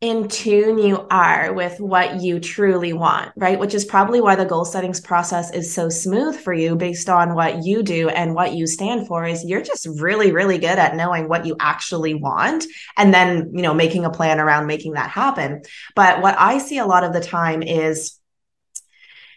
in 0.00 0.28
tune 0.28 0.78
you 0.78 1.04
are 1.10 1.52
with 1.52 1.80
what 1.80 2.22
you 2.22 2.38
truly 2.38 2.92
want, 2.92 3.32
right? 3.36 3.58
Which 3.58 3.74
is 3.74 3.84
probably 3.84 4.20
why 4.20 4.36
the 4.36 4.44
goal 4.44 4.64
settings 4.64 5.00
process 5.00 5.52
is 5.52 5.74
so 5.74 5.88
smooth 5.88 6.38
for 6.38 6.52
you 6.52 6.76
based 6.76 7.08
on 7.08 7.34
what 7.34 7.64
you 7.64 7.82
do 7.82 8.08
and 8.08 8.32
what 8.32 8.52
you 8.52 8.68
stand 8.68 9.08
for 9.08 9.26
is 9.26 9.44
you're 9.44 9.62
just 9.62 9.88
really 9.98 10.30
really 10.30 10.58
good 10.58 10.78
at 10.78 10.94
knowing 10.94 11.28
what 11.28 11.46
you 11.46 11.56
actually 11.58 12.14
want 12.14 12.64
and 12.96 13.12
then, 13.12 13.50
you 13.52 13.62
know, 13.62 13.74
making 13.74 14.04
a 14.04 14.10
plan 14.10 14.38
around 14.38 14.66
making 14.66 14.92
that 14.92 15.10
happen. 15.10 15.62
But 15.96 16.22
what 16.22 16.36
I 16.38 16.58
see 16.58 16.78
a 16.78 16.86
lot 16.86 17.02
of 17.02 17.12
the 17.12 17.20
time 17.20 17.62
is 17.62 18.14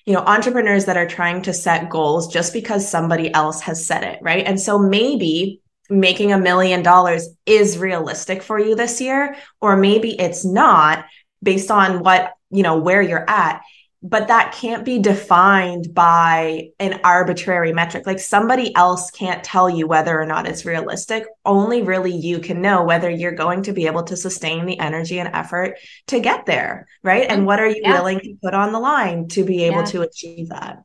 you 0.06 0.14
know, 0.14 0.22
entrepreneurs 0.22 0.86
that 0.86 0.98
are 0.98 1.08
trying 1.08 1.44
to 1.44 1.54
set 1.54 1.90
goals 1.90 2.34
just 2.34 2.54
because 2.54 2.90
somebody 2.90 3.32
else 3.34 3.62
has 3.62 3.86
set 3.86 4.04
it, 4.04 4.20
right? 4.24 4.46
And 4.48 4.60
so 4.60 4.80
maybe 4.80 5.62
making 5.92 6.32
a 6.32 6.40
million 6.40 6.82
dollars 6.82 7.28
is 7.46 7.78
realistic 7.78 8.42
for 8.42 8.58
you 8.58 8.76
this 8.76 9.02
year, 9.02 9.36
or 9.60 9.78
maybe 9.78 10.20
it's 10.20 10.46
not 10.46 11.06
based 11.44 11.70
on 11.70 12.02
what, 12.02 12.34
you 12.50 12.64
know, 12.64 12.78
where 12.78 13.02
you're 13.02 13.30
at 13.30 13.62
but 14.04 14.30
that 14.30 14.54
can't 14.54 14.84
be 14.84 14.98
defined 14.98 15.94
by 15.94 16.70
an 16.80 17.00
arbitrary 17.04 17.72
metric. 17.72 18.08
Like 18.08 18.20
somebody 18.20 18.76
else 18.76 19.12
can't 19.12 19.44
tell 19.44 19.70
you 19.70 19.86
whether 19.86 20.20
or 20.20 20.26
not 20.26 20.48
it's 20.48 20.66
realistic. 20.66 21.26
Only 21.46 21.84
really 21.84 22.16
you 22.16 22.40
can 22.40 22.62
know 22.62 22.84
whether 22.84 23.10
you're 23.10 23.32
going 23.32 23.62
to 23.64 23.74
be 23.74 23.86
able 23.86 24.04
to 24.04 24.18
sustain 24.18 24.66
the 24.66 24.80
energy 24.80 25.20
and 25.20 25.30
effort 25.34 25.78
to 26.08 26.20
get 26.20 26.48
there. 26.48 26.88
Right. 27.04 27.30
And 27.30 27.46
what 27.46 27.60
are 27.60 27.68
you 27.68 27.82
yeah. 27.84 27.94
willing 27.94 28.20
to 28.22 28.38
put 28.42 28.56
on 28.56 28.72
the 28.72 28.80
line 28.80 29.28
to 29.30 29.44
be 29.44 29.66
able 29.66 29.80
yeah. 29.80 29.86
to 29.86 30.02
achieve 30.02 30.50
that? 30.50 30.80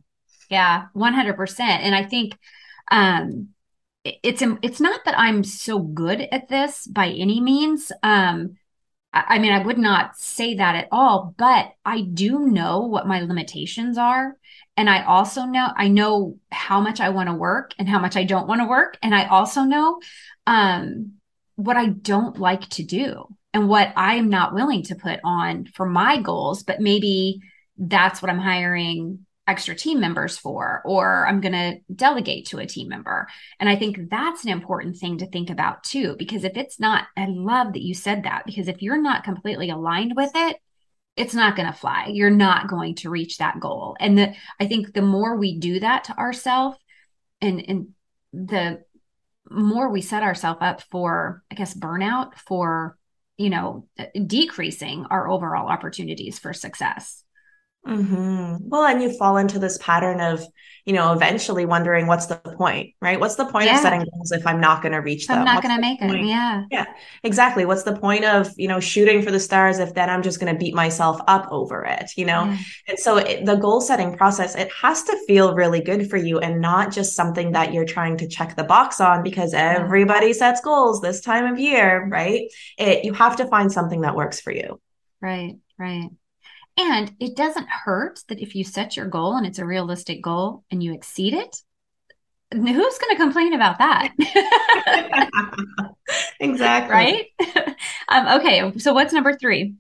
Yeah, 0.51 0.87
100%. 0.95 1.61
And 1.61 1.95
I 1.95 2.05
think, 2.05 2.37
um, 2.91 3.49
it's 4.23 4.43
it's 4.63 4.81
not 4.81 5.05
that 5.05 5.19
I'm 5.19 5.45
so 5.45 5.79
good 5.79 6.21
at 6.21 6.49
this 6.49 6.87
by 6.87 7.09
any 7.09 7.41
means. 7.41 7.93
Um, 8.03 8.57
I 9.13 9.39
mean, 9.39 9.53
I 9.53 9.63
would 9.63 9.79
not 9.79 10.17
say 10.17 10.57
that 10.57 10.75
at 10.77 10.89
all, 10.93 11.35
but 11.39 11.73
I 11.85 12.03
do 12.03 12.41
know 12.41 12.81
what 12.81 13.07
my 13.07 13.21
limitations 13.21 13.97
are. 13.97 14.37
And 14.77 14.91
I 14.91 15.05
also 15.05 15.45
know, 15.45 15.69
I 15.75 15.89
know 15.89 16.39
how 16.53 16.81
much 16.81 17.01
I 17.01 17.09
want 17.09 17.29
to 17.31 17.35
work 17.35 17.73
and 17.79 17.89
how 17.89 17.99
much 17.99 18.17
I 18.17 18.25
don't 18.25 18.47
want 18.47 18.61
to 18.61 18.67
work. 18.67 18.99
And 19.03 19.15
I 19.15 19.27
also 19.27 19.63
know 19.63 20.01
um, 20.47 21.13
what 21.55 21.79
I 21.79 21.87
don't 21.87 22.39
like 22.39 22.69
to 22.71 22.83
do 22.83 23.27
and 23.55 23.69
what 23.69 23.93
I'm 23.97 24.29
not 24.29 24.53
willing 24.53 24.83
to 24.85 24.97
put 24.97 25.21
on 25.25 25.65
for 25.65 25.87
my 25.87 26.21
goals. 26.21 26.63
But 26.63 26.81
maybe 26.81 27.41
that's 27.79 28.21
what 28.21 28.31
I'm 28.31 28.39
hiring 28.39 29.25
extra 29.47 29.75
team 29.75 30.01
members 30.01 30.37
for, 30.37 30.83
or 30.85 31.27
I'm 31.27 31.41
going 31.41 31.53
to 31.53 31.79
delegate 31.95 32.47
to 32.47 32.59
a 32.59 32.67
team 32.67 32.89
member. 32.89 33.29
And 33.61 33.69
I 33.69 33.77
think 33.77 34.11
that's 34.11 34.45
an 34.45 34.51
important 34.51 34.97
thing 34.97 35.19
to 35.19 35.27
think 35.27 35.51
about 35.51 35.85
too, 35.85 36.17
because 36.19 36.45
if 36.45 36.57
it's 36.57 36.81
not, 36.81 37.05
I 37.17 37.27
love 37.29 37.73
that 37.75 37.83
you 37.83 37.95
said 37.95 38.25
that, 38.25 38.45
because 38.45 38.67
if 38.67 38.83
you're 38.83 39.01
not 39.01 39.25
completely 39.25 39.71
aligned 39.71 40.15
with 40.17 40.33
it, 40.35 40.57
it's 41.17 41.35
not 41.35 41.57
going 41.57 41.67
to 41.67 41.79
fly. 41.79 42.11
You're 42.13 42.31
not 42.31 42.69
going 42.69 42.97
to 42.97 43.11
reach 43.11 43.39
that 43.39 43.61
goal. 43.61 43.97
And 44.01 44.19
the, 44.19 44.35
I 44.61 44.67
think 44.67 44.93
the 44.93 45.03
more 45.03 45.37
we 45.37 45.59
do 45.59 45.81
that 45.81 46.05
to 46.05 46.19
ourselves 46.19 46.77
and, 47.41 47.65
and 47.67 47.89
the 48.33 48.83
more 49.49 49.89
we 49.89 50.03
set 50.03 50.23
ourselves 50.23 50.59
up 50.61 50.83
for, 50.91 51.43
I 51.51 51.55
guess, 51.55 51.73
burnout, 51.73 52.35
for, 52.35 52.99
you 53.39 53.49
know, 53.49 53.87
decreasing 54.27 55.07
our 55.09 55.29
overall 55.29 55.69
opportunities 55.69 56.39
for 56.39 56.53
success. 56.53 57.23
Mm-hmm. 57.87 58.69
Well, 58.69 58.85
and 58.85 59.03
you 59.03 59.17
fall 59.17 59.37
into 59.37 59.59
this 59.59 59.79
pattern 59.79 60.21
of, 60.21 60.45
you 60.85 60.93
know, 60.93 61.13
eventually 61.13 61.67
wondering 61.67 62.07
what's 62.07 62.27
the 62.27 62.37
point, 62.37 62.95
right? 63.01 63.19
What's 63.19 63.37
the 63.37 63.45
point 63.45 63.67
yeah. 63.67 63.77
of 63.77 63.81
setting 63.81 64.01
goals 64.01 64.33
if 64.33 64.47
I'm 64.47 64.61
not 64.61 64.83
going 64.83 64.93
to 64.93 64.99
reach 64.99 65.27
them? 65.27 65.39
I'm 65.39 65.45
not 65.45 65.63
going 65.63 65.75
to 65.75 65.81
make 65.81 66.01
point? 66.01 66.15
it. 66.15 66.27
Yeah. 66.27 66.65
Yeah, 66.71 66.87
exactly. 67.23 67.65
What's 67.65 67.83
the 67.83 67.97
point 67.97 68.25
of, 68.25 68.51
you 68.57 68.69
know, 68.69 68.79
shooting 68.81 69.23
for 69.23 69.31
the 69.31 69.41
stars 69.41 69.79
if 69.79 69.95
then 69.95 70.11
I'm 70.11 70.23
just 70.23 70.41
going 70.41 70.53
to 70.53 70.59
beat 70.59 70.75
myself 70.75 71.21
up 71.27 71.49
over 71.51 71.85
it, 71.85 72.13
you 72.17 72.25
know? 72.25 72.45
Yeah. 72.45 72.59
And 72.89 72.99
so 72.99 73.17
it, 73.19 73.45
the 73.45 73.57
goal 73.57 73.81
setting 73.81 74.17
process, 74.17 74.55
it 74.55 74.71
has 74.81 75.03
to 75.05 75.19
feel 75.27 75.55
really 75.55 75.81
good 75.81 76.11
for 76.11 76.17
you 76.17 76.39
and 76.39 76.61
not 76.61 76.93
just 76.93 77.17
something 77.17 77.53
that 77.53 77.73
you're 77.73 77.85
trying 77.85 78.17
to 78.19 78.29
check 78.29 78.57
the 78.57 78.65
box 78.65 79.01
on 79.01 79.23
because 79.23 79.55
everybody 79.55 80.33
sets 80.33 80.61
goals 80.61 81.01
this 81.01 81.21
time 81.21 81.53
of 81.53 81.59
year, 81.59 82.07
right? 82.09 82.49
It, 82.79 83.05
you 83.05 83.13
have 83.13 83.37
to 83.37 83.47
find 83.47 83.73
something 83.73 84.03
that 84.03 84.17
works 84.17 84.41
for 84.41 84.53
you. 84.53 84.81
Right, 85.21 85.57
right. 85.79 86.11
And 86.79 87.15
it 87.19 87.37
doesn't 87.37 87.69
hurt 87.69 88.21
that 88.29 88.41
if 88.41 88.55
you 88.55 88.63
set 88.63 88.97
your 88.97 89.07
goal 89.07 89.37
and 89.37 89.47
it's 89.47 89.59
a 89.59 89.65
realistic 89.65 90.23
goal 90.23 90.65
and 90.71 90.83
you 90.83 90.93
exceed 90.93 91.33
it, 91.33 91.57
who's 92.53 92.99
going 92.99 93.11
to 93.11 93.17
complain 93.17 93.55
about 93.55 93.79
that? 93.79 94.13
exactly. 96.41 96.95
Right? 96.95 97.27
um, 98.09 98.41
okay. 98.41 98.73
So, 98.79 98.93
what's 98.93 99.13
number 99.13 99.35
three? 99.35 99.75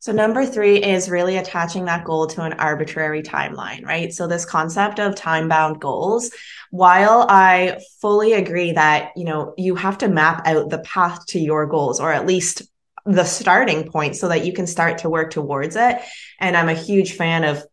So, 0.00 0.12
number 0.12 0.44
three 0.44 0.82
is 0.82 1.10
really 1.10 1.36
attaching 1.36 1.86
that 1.86 2.04
goal 2.04 2.26
to 2.28 2.42
an 2.42 2.52
arbitrary 2.54 3.22
timeline, 3.22 3.84
right? 3.84 4.12
So, 4.12 4.26
this 4.26 4.44
concept 4.44 5.00
of 5.00 5.16
time 5.16 5.48
bound 5.48 5.80
goals, 5.80 6.30
while 6.70 7.26
I 7.28 7.80
fully 8.00 8.34
agree 8.34 8.72
that, 8.72 9.12
you 9.16 9.24
know, 9.24 9.54
you 9.56 9.74
have 9.74 9.98
to 9.98 10.08
map 10.08 10.46
out 10.46 10.68
the 10.68 10.80
path 10.80 11.26
to 11.28 11.40
your 11.40 11.66
goals, 11.66 11.98
or 11.98 12.12
at 12.12 12.26
least 12.26 12.62
the 13.06 13.24
starting 13.24 13.90
point 13.90 14.16
so 14.16 14.28
that 14.28 14.44
you 14.44 14.52
can 14.52 14.66
start 14.66 14.98
to 14.98 15.10
work 15.10 15.30
towards 15.30 15.76
it. 15.76 16.00
And 16.40 16.56
I'm 16.56 16.68
a 16.68 16.74
huge 16.74 17.12
fan 17.12 17.44
of 17.44 17.64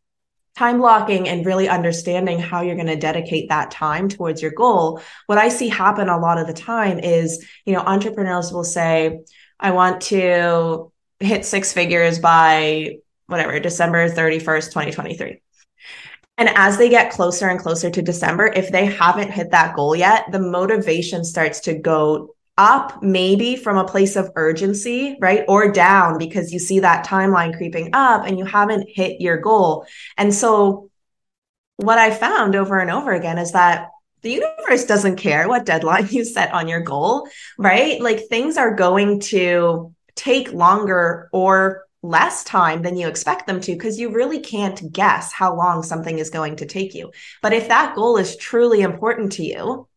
time 0.55 0.77
blocking 0.77 1.27
and 1.27 1.45
really 1.45 1.67
understanding 1.67 2.37
how 2.37 2.61
you're 2.61 2.75
going 2.75 2.87
to 2.87 2.95
dedicate 2.95 3.49
that 3.49 3.71
time 3.71 4.07
towards 4.07 4.41
your 4.41 4.51
goal. 4.51 5.01
What 5.25 5.39
I 5.39 5.49
see 5.49 5.67
happen 5.67 6.09
a 6.09 6.19
lot 6.19 6.37
of 6.37 6.45
the 6.45 6.53
time 6.53 6.99
is, 6.99 7.45
you 7.65 7.73
know, 7.73 7.79
entrepreneurs 7.79 8.51
will 8.51 8.63
say, 8.63 9.21
I 9.59 9.71
want 9.71 10.01
to 10.01 10.91
hit 11.19 11.45
six 11.45 11.73
figures 11.73 12.19
by 12.19 12.97
whatever, 13.25 13.59
December 13.59 14.09
31st, 14.09 14.65
2023. 14.65 15.41
And 16.37 16.49
as 16.49 16.77
they 16.77 16.89
get 16.89 17.11
closer 17.11 17.47
and 17.47 17.59
closer 17.59 17.89
to 17.89 18.01
December, 18.01 18.47
if 18.47 18.71
they 18.71 18.85
haven't 18.85 19.31
hit 19.31 19.51
that 19.51 19.75
goal 19.75 19.95
yet, 19.95 20.31
the 20.31 20.39
motivation 20.39 21.23
starts 21.23 21.61
to 21.61 21.73
go 21.73 22.35
up 22.57 23.01
maybe 23.01 23.55
from 23.55 23.77
a 23.77 23.87
place 23.87 24.15
of 24.15 24.31
urgency, 24.35 25.17
right? 25.19 25.43
Or 25.47 25.71
down 25.71 26.17
because 26.17 26.53
you 26.53 26.59
see 26.59 26.79
that 26.79 27.05
timeline 27.05 27.57
creeping 27.57 27.89
up 27.93 28.25
and 28.25 28.37
you 28.37 28.45
haven't 28.45 28.87
hit 28.87 29.19
your 29.19 29.37
goal. 29.37 29.85
And 30.17 30.33
so 30.33 30.89
what 31.77 31.97
I 31.97 32.11
found 32.11 32.55
over 32.55 32.79
and 32.79 32.91
over 32.91 33.11
again 33.11 33.37
is 33.37 33.53
that 33.53 33.89
the 34.21 34.31
universe 34.31 34.85
doesn't 34.85 35.17
care 35.17 35.47
what 35.47 35.65
deadline 35.65 36.07
you 36.11 36.23
set 36.23 36.53
on 36.53 36.67
your 36.67 36.81
goal, 36.81 37.27
right? 37.57 37.99
Like 37.99 38.27
things 38.27 38.57
are 38.57 38.75
going 38.75 39.19
to 39.21 39.93
take 40.15 40.53
longer 40.53 41.29
or 41.33 41.85
less 42.03 42.43
time 42.43 42.81
than 42.81 42.97
you 42.97 43.07
expect 43.07 43.47
them 43.47 43.61
to 43.61 43.71
because 43.71 43.97
you 43.97 44.11
really 44.11 44.39
can't 44.39 44.91
guess 44.91 45.31
how 45.31 45.55
long 45.55 45.81
something 45.81 46.19
is 46.19 46.29
going 46.29 46.57
to 46.57 46.65
take 46.65 46.93
you. 46.93 47.11
But 47.41 47.53
if 47.53 47.69
that 47.69 47.95
goal 47.95 48.17
is 48.17 48.35
truly 48.35 48.81
important 48.81 49.31
to 49.33 49.43
you, 49.43 49.87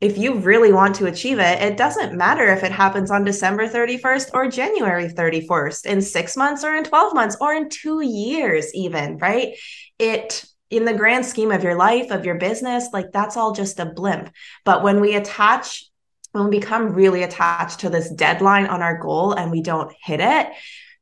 if 0.00 0.18
you 0.18 0.34
really 0.34 0.72
want 0.72 0.94
to 0.96 1.06
achieve 1.06 1.38
it, 1.38 1.62
it 1.62 1.76
doesn't 1.78 2.16
matter 2.16 2.46
if 2.48 2.62
it 2.62 2.72
happens 2.72 3.10
on 3.10 3.24
December 3.24 3.66
31st 3.66 4.30
or 4.34 4.48
January 4.48 5.08
31st, 5.08 5.86
in 5.86 6.02
six 6.02 6.36
months 6.36 6.64
or 6.64 6.74
in 6.74 6.84
12 6.84 7.14
months 7.14 7.36
or 7.40 7.54
in 7.54 7.70
two 7.70 8.02
years, 8.02 8.74
even, 8.74 9.16
right? 9.18 9.54
It, 9.98 10.44
in 10.68 10.84
the 10.84 10.92
grand 10.92 11.24
scheme 11.24 11.50
of 11.50 11.62
your 11.62 11.76
life, 11.76 12.10
of 12.10 12.26
your 12.26 12.34
business, 12.34 12.88
like 12.92 13.10
that's 13.12 13.38
all 13.38 13.52
just 13.52 13.80
a 13.80 13.86
blimp. 13.86 14.30
But 14.64 14.82
when 14.82 15.00
we 15.00 15.14
attach, 15.14 15.84
when 16.32 16.44
we 16.44 16.58
become 16.58 16.92
really 16.92 17.22
attached 17.22 17.80
to 17.80 17.88
this 17.88 18.10
deadline 18.10 18.66
on 18.66 18.82
our 18.82 18.98
goal 18.98 19.32
and 19.32 19.50
we 19.50 19.62
don't 19.62 19.94
hit 20.02 20.20
it, 20.20 20.48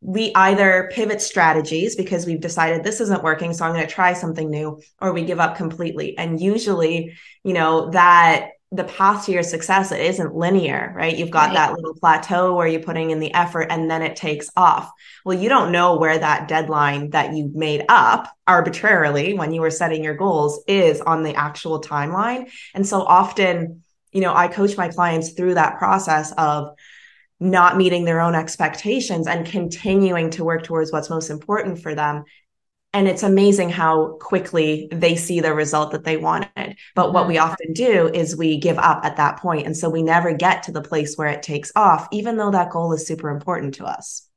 we 0.00 0.30
either 0.34 0.90
pivot 0.92 1.20
strategies 1.20 1.96
because 1.96 2.26
we've 2.26 2.42
decided 2.42 2.84
this 2.84 3.00
isn't 3.00 3.22
working 3.22 3.54
so 3.54 3.64
i'm 3.64 3.72
going 3.72 3.86
to 3.86 3.90
try 3.90 4.12
something 4.12 4.50
new 4.50 4.78
or 5.00 5.14
we 5.14 5.24
give 5.24 5.40
up 5.40 5.56
completely 5.56 6.16
and 6.18 6.42
usually 6.42 7.16
you 7.42 7.54
know 7.54 7.88
that 7.88 8.50
the 8.74 8.84
path 8.84 9.26
to 9.26 9.32
your 9.32 9.42
success 9.42 9.92
it 9.92 10.00
isn't 10.00 10.34
linear 10.34 10.92
right? 10.96 11.16
You've 11.16 11.30
got 11.30 11.48
right. 11.48 11.54
that 11.54 11.72
little 11.74 11.94
plateau 11.94 12.54
where 12.54 12.66
you're 12.66 12.82
putting 12.82 13.10
in 13.10 13.20
the 13.20 13.32
effort 13.34 13.68
and 13.70 13.90
then 13.90 14.02
it 14.02 14.16
takes 14.16 14.50
off. 14.56 14.90
Well 15.24 15.38
you 15.38 15.48
don't 15.48 15.72
know 15.72 15.96
where 15.96 16.18
that 16.18 16.48
deadline 16.48 17.10
that 17.10 17.34
you 17.34 17.50
made 17.54 17.84
up 17.88 18.34
arbitrarily 18.46 19.34
when 19.34 19.52
you 19.52 19.60
were 19.60 19.70
setting 19.70 20.02
your 20.02 20.16
goals 20.16 20.62
is 20.66 21.00
on 21.00 21.22
the 21.22 21.34
actual 21.34 21.80
timeline. 21.80 22.50
And 22.74 22.86
so 22.86 23.02
often 23.02 23.82
you 24.12 24.20
know 24.20 24.32
i 24.34 24.48
coach 24.48 24.76
my 24.76 24.88
clients 24.88 25.32
through 25.32 25.54
that 25.54 25.76
process 25.76 26.32
of 26.38 26.74
not 27.40 27.76
meeting 27.76 28.04
their 28.04 28.20
own 28.20 28.34
expectations 28.34 29.26
and 29.26 29.44
continuing 29.44 30.30
to 30.30 30.44
work 30.44 30.62
towards 30.62 30.92
what's 30.92 31.10
most 31.10 31.30
important 31.30 31.82
for 31.82 31.94
them 31.94 32.24
and 32.94 33.06
it's 33.08 33.22
amazing 33.22 33.68
how 33.68 34.16
quickly 34.20 34.88
they 34.90 35.16
see 35.16 35.40
the 35.40 35.52
result 35.52 35.90
that 35.90 36.04
they 36.04 36.16
wanted 36.16 36.76
but 36.94 37.12
what 37.12 37.28
we 37.28 37.34
mm-hmm. 37.34 37.50
often 37.50 37.72
do 37.72 38.08
is 38.14 38.36
we 38.36 38.58
give 38.58 38.78
up 38.78 39.04
at 39.04 39.16
that 39.16 39.38
point 39.38 39.66
and 39.66 39.76
so 39.76 39.90
we 39.90 40.02
never 40.02 40.32
get 40.32 40.62
to 40.62 40.72
the 40.72 40.80
place 40.80 41.16
where 41.16 41.28
it 41.28 41.42
takes 41.42 41.70
off 41.76 42.08
even 42.12 42.36
though 42.36 42.50
that 42.50 42.70
goal 42.70 42.92
is 42.92 43.06
super 43.06 43.28
important 43.28 43.74
to 43.74 43.84
us 43.84 44.28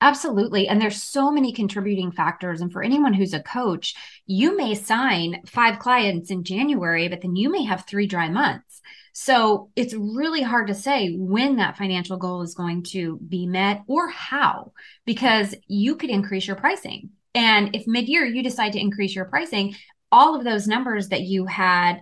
Absolutely. 0.00 0.68
And 0.68 0.82
there's 0.82 1.02
so 1.02 1.30
many 1.30 1.50
contributing 1.50 2.12
factors. 2.12 2.60
And 2.60 2.70
for 2.70 2.82
anyone 2.82 3.14
who's 3.14 3.32
a 3.32 3.42
coach, 3.42 3.94
you 4.26 4.54
may 4.54 4.74
sign 4.74 5.40
five 5.46 5.78
clients 5.78 6.30
in 6.30 6.44
January, 6.44 7.08
but 7.08 7.22
then 7.22 7.36
you 7.36 7.50
may 7.50 7.64
have 7.64 7.86
three 7.86 8.06
dry 8.06 8.28
months. 8.28 8.82
So 9.14 9.70
it's 9.76 9.94
really 9.94 10.42
hard 10.42 10.66
to 10.66 10.74
say 10.74 11.14
when 11.16 11.56
that 11.56 11.78
financial 11.78 12.18
goal 12.18 12.42
is 12.42 12.54
going 12.54 12.82
to 12.90 13.18
be 13.26 13.46
met 13.46 13.82
or 13.86 14.10
how, 14.10 14.72
because 15.06 15.54
you 15.68 15.96
could 15.96 16.10
increase 16.10 16.46
your 16.46 16.56
pricing. 16.56 17.10
And 17.34 17.74
if 17.74 17.86
mid 17.86 18.08
year 18.08 18.24
you 18.24 18.42
decide 18.42 18.72
to 18.72 18.80
increase 18.80 19.14
your 19.14 19.24
pricing, 19.24 19.74
all 20.12 20.36
of 20.36 20.44
those 20.44 20.68
numbers 20.68 21.08
that 21.08 21.22
you 21.22 21.46
had 21.46 22.00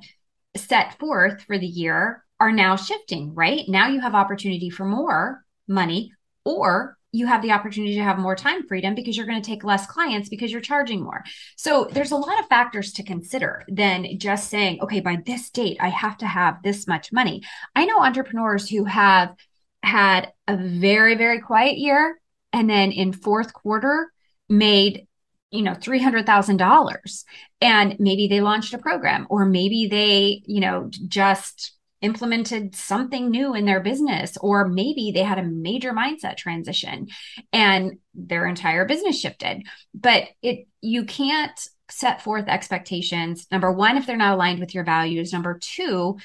set 0.56 0.98
forth 0.98 1.42
for 1.42 1.58
the 1.58 1.66
year 1.66 2.24
are 2.38 2.52
now 2.52 2.76
shifting, 2.76 3.34
right? 3.34 3.64
Now 3.68 3.88
you 3.88 4.00
have 4.00 4.14
opportunity 4.14 4.68
for 4.68 4.84
more 4.84 5.44
money 5.68 6.12
or 6.44 6.98
you 7.12 7.26
have 7.26 7.42
the 7.42 7.52
opportunity 7.52 7.94
to 7.94 8.02
have 8.02 8.18
more 8.18 8.34
time 8.34 8.66
freedom 8.66 8.94
because 8.94 9.16
you're 9.16 9.26
going 9.26 9.40
to 9.40 9.46
take 9.46 9.64
less 9.64 9.86
clients 9.86 10.28
because 10.28 10.50
you're 10.50 10.62
charging 10.62 11.02
more. 11.02 11.22
So 11.56 11.88
there's 11.92 12.10
a 12.10 12.16
lot 12.16 12.40
of 12.40 12.46
factors 12.46 12.92
to 12.94 13.02
consider 13.02 13.64
than 13.68 14.18
just 14.18 14.48
saying, 14.48 14.80
okay, 14.80 15.00
by 15.00 15.18
this 15.24 15.50
date, 15.50 15.76
I 15.78 15.90
have 15.90 16.16
to 16.18 16.26
have 16.26 16.62
this 16.62 16.86
much 16.88 17.12
money. 17.12 17.42
I 17.76 17.84
know 17.84 18.02
entrepreneurs 18.02 18.68
who 18.68 18.84
have 18.84 19.34
had 19.82 20.32
a 20.48 20.56
very, 20.56 21.16
very 21.16 21.40
quiet 21.40 21.76
year 21.76 22.18
and 22.52 22.68
then 22.68 22.92
in 22.92 23.12
fourth 23.12 23.52
quarter 23.52 24.10
made 24.48 25.06
you 25.52 25.62
know 25.62 25.74
$300,000 25.74 27.24
and 27.60 27.96
maybe 28.00 28.26
they 28.26 28.40
launched 28.40 28.74
a 28.74 28.78
program 28.78 29.26
or 29.30 29.44
maybe 29.46 29.86
they 29.86 30.42
you 30.46 30.60
know 30.60 30.90
just 31.08 31.76
implemented 32.00 32.74
something 32.74 33.30
new 33.30 33.54
in 33.54 33.64
their 33.64 33.80
business 33.80 34.36
or 34.38 34.66
maybe 34.66 35.12
they 35.12 35.22
had 35.22 35.38
a 35.38 35.44
major 35.44 35.92
mindset 35.92 36.36
transition 36.36 37.06
and 37.52 37.98
their 38.14 38.44
entire 38.46 38.84
business 38.84 39.20
shifted. 39.20 39.62
But 39.94 40.24
it 40.42 40.66
you 40.80 41.04
can't 41.04 41.58
set 41.88 42.22
forth 42.22 42.48
expectations 42.48 43.46
number 43.52 43.70
1 43.70 43.98
if 43.98 44.06
they're 44.06 44.16
not 44.16 44.34
aligned 44.34 44.58
with 44.58 44.74
your 44.74 44.84
values 44.84 45.32
number 45.32 45.58
2 45.60 46.16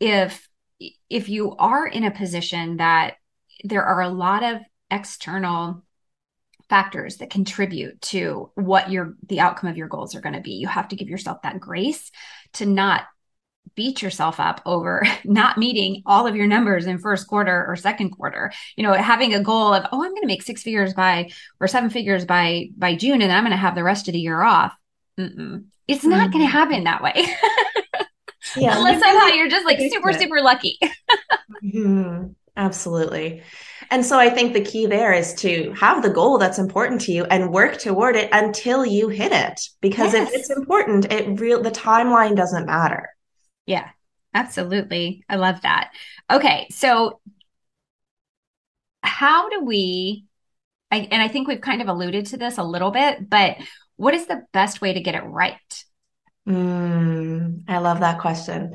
if 0.00 0.48
if 1.10 1.28
you 1.28 1.54
are 1.56 1.86
in 1.86 2.04
a 2.04 2.10
position 2.10 2.78
that 2.78 3.14
there 3.62 3.84
are 3.84 4.00
a 4.00 4.08
lot 4.08 4.42
of 4.42 4.62
external 4.90 5.84
factors 6.70 7.16
that 7.16 7.30
contribute 7.30 8.00
to 8.00 8.50
what 8.54 8.90
your 8.90 9.16
the 9.26 9.40
outcome 9.40 9.68
of 9.68 9.76
your 9.76 9.88
goals 9.88 10.14
are 10.14 10.20
going 10.20 10.36
to 10.36 10.40
be 10.40 10.52
you 10.52 10.68
have 10.68 10.88
to 10.88 10.96
give 10.96 11.08
yourself 11.08 11.42
that 11.42 11.58
grace 11.58 12.12
to 12.52 12.64
not 12.64 13.02
beat 13.74 14.00
yourself 14.02 14.38
up 14.38 14.62
over 14.64 15.04
not 15.24 15.58
meeting 15.58 16.02
all 16.06 16.28
of 16.28 16.36
your 16.36 16.46
numbers 16.46 16.86
in 16.86 16.98
first 16.98 17.26
quarter 17.26 17.66
or 17.66 17.74
second 17.74 18.10
quarter 18.10 18.52
you 18.76 18.84
know 18.84 18.92
having 18.92 19.34
a 19.34 19.42
goal 19.42 19.74
of 19.74 19.84
oh 19.90 20.02
i'm 20.02 20.10
going 20.10 20.22
to 20.22 20.28
make 20.28 20.42
six 20.42 20.62
figures 20.62 20.94
by 20.94 21.28
or 21.58 21.66
seven 21.66 21.90
figures 21.90 22.24
by 22.24 22.68
by 22.78 22.94
june 22.94 23.20
and 23.20 23.32
i'm 23.32 23.42
going 23.42 23.50
to 23.50 23.56
have 23.56 23.74
the 23.74 23.84
rest 23.84 24.08
of 24.08 24.12
the 24.12 24.20
year 24.20 24.40
off 24.40 24.72
Mm-mm. 25.18 25.64
it's 25.88 26.04
not 26.04 26.20
mm-hmm. 26.20 26.32
going 26.32 26.44
to 26.44 26.50
happen 26.50 26.84
that 26.84 27.02
way 27.02 27.14
yeah 28.56 28.76
unless 28.76 29.00
somehow 29.00 29.26
you're 29.26 29.50
just 29.50 29.66
like 29.66 29.80
super 29.80 30.12
super 30.12 30.40
lucky 30.40 30.78
mm-hmm. 31.64 32.28
absolutely 32.56 33.42
and 33.90 34.04
so 34.06 34.18
I 34.18 34.30
think 34.30 34.52
the 34.52 34.64
key 34.64 34.86
there 34.86 35.12
is 35.12 35.34
to 35.34 35.72
have 35.72 36.02
the 36.02 36.10
goal 36.10 36.38
that's 36.38 36.58
important 36.58 37.00
to 37.02 37.12
you 37.12 37.24
and 37.24 37.52
work 37.52 37.78
toward 37.78 38.16
it 38.16 38.28
until 38.32 38.84
you 38.86 39.08
hit 39.08 39.32
it. 39.32 39.60
Because 39.80 40.12
yes. 40.12 40.28
if 40.28 40.34
it's 40.34 40.50
important, 40.50 41.12
it 41.12 41.40
real 41.40 41.62
the 41.62 41.70
timeline 41.70 42.36
doesn't 42.36 42.66
matter. 42.66 43.08
Yeah, 43.66 43.88
absolutely. 44.32 45.24
I 45.28 45.36
love 45.36 45.62
that. 45.62 45.90
Okay, 46.30 46.68
so 46.70 47.20
how 49.02 49.48
do 49.48 49.64
we 49.64 50.24
I, 50.92 51.08
and 51.10 51.22
I 51.22 51.28
think 51.28 51.46
we've 51.46 51.60
kind 51.60 51.82
of 51.82 51.88
alluded 51.88 52.26
to 52.26 52.36
this 52.36 52.58
a 52.58 52.64
little 52.64 52.90
bit, 52.90 53.28
but 53.28 53.58
what 53.96 54.14
is 54.14 54.26
the 54.26 54.44
best 54.52 54.80
way 54.80 54.92
to 54.92 55.00
get 55.00 55.14
it 55.14 55.22
right? 55.22 55.84
Mm, 56.48 57.64
I 57.68 57.78
love 57.78 58.00
that 58.00 58.20
question. 58.20 58.74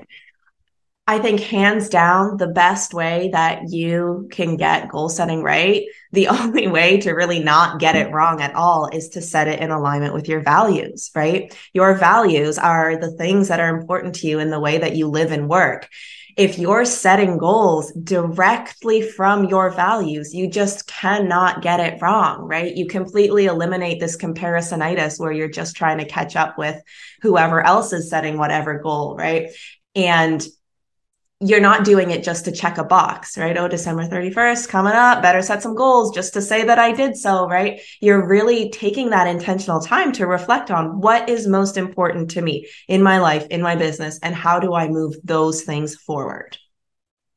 I 1.07 1.19
think 1.19 1.39
hands 1.39 1.87
down, 1.87 2.37
the 2.37 2.47
best 2.47 2.91
way 2.91 3.29
that 3.31 3.69
you 3.69 4.27
can 4.31 4.57
get 4.57 4.89
goal 4.89 5.07
setting 5.07 5.43
right, 5.43 5.83
the 6.11 6.27
only 6.29 6.67
way 6.67 6.97
to 7.01 7.11
really 7.11 7.43
not 7.43 7.79
get 7.79 7.95
it 7.95 8.11
wrong 8.11 8.41
at 8.41 8.55
all 8.55 8.89
is 8.91 9.09
to 9.09 9.21
set 9.21 9.47
it 9.47 9.59
in 9.59 9.69
alignment 9.69 10.15
with 10.15 10.27
your 10.27 10.41
values, 10.41 11.11
right? 11.13 11.55
Your 11.73 11.93
values 11.93 12.57
are 12.57 12.97
the 12.97 13.11
things 13.11 13.49
that 13.49 13.59
are 13.59 13.77
important 13.77 14.15
to 14.15 14.27
you 14.27 14.39
in 14.39 14.49
the 14.49 14.59
way 14.59 14.79
that 14.79 14.95
you 14.95 15.07
live 15.07 15.31
and 15.31 15.47
work. 15.47 15.89
If 16.37 16.57
you're 16.57 16.83
setting 16.83 17.37
goals 17.37 17.93
directly 17.93 19.01
from 19.01 19.45
your 19.45 19.69
values, 19.69 20.33
you 20.33 20.49
just 20.49 20.85
cannot 20.85 21.61
get 21.61 21.79
it 21.79 22.01
wrong, 22.01 22.41
right? 22.41 22.75
You 22.75 22.87
completely 22.87 23.45
eliminate 23.45 24.01
this 24.01 24.17
comparisonitis 24.17 25.17
where 25.17 25.31
you're 25.31 25.47
just 25.47 25.77
trying 25.77 25.99
to 25.99 26.05
catch 26.05 26.35
up 26.35 26.57
with 26.57 26.81
whoever 27.21 27.61
else 27.61 27.93
is 27.93 28.09
setting 28.09 28.37
whatever 28.37 28.79
goal, 28.79 29.15
right? 29.15 29.51
And 29.95 30.45
you're 31.41 31.59
not 31.59 31.83
doing 31.83 32.11
it 32.11 32.23
just 32.23 32.45
to 32.45 32.51
check 32.51 32.77
a 32.77 32.83
box, 32.83 33.37
right? 33.37 33.57
Oh, 33.57 33.67
December 33.67 34.07
31st 34.07 34.69
coming 34.69 34.93
up, 34.93 35.21
better 35.21 35.41
set 35.41 35.61
some 35.61 35.75
goals 35.75 36.15
just 36.15 36.33
to 36.33 36.41
say 36.41 36.63
that 36.63 36.79
I 36.79 36.93
did 36.93 37.17
so, 37.17 37.47
right? 37.47 37.81
You're 37.99 38.25
really 38.25 38.69
taking 38.69 39.09
that 39.09 39.27
intentional 39.27 39.81
time 39.81 40.13
to 40.13 40.27
reflect 40.27 40.71
on 40.71 41.01
what 41.01 41.27
is 41.27 41.45
most 41.45 41.75
important 41.75 42.31
to 42.31 42.41
me 42.41 42.67
in 42.87 43.03
my 43.03 43.19
life, 43.19 43.45
in 43.47 43.61
my 43.61 43.75
business, 43.75 44.17
and 44.23 44.33
how 44.33 44.59
do 44.59 44.73
I 44.73 44.87
move 44.87 45.15
those 45.25 45.63
things 45.63 45.95
forward? 45.95 46.57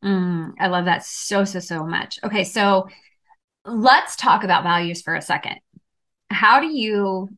Mm, 0.05 0.53
I 0.61 0.69
love 0.69 0.85
that 0.85 1.05
so, 1.05 1.45
so, 1.45 1.59
so 1.59 1.85
much. 1.85 2.21
Okay. 2.23 2.45
So 2.45 2.89
let's 3.65 4.15
talk 4.15 4.45
about 4.45 4.63
values 4.63 5.03
for 5.03 5.17
a 5.17 5.23
second. 5.23 5.57
How 6.31 6.61
do 6.61 6.69
you, 6.69 7.31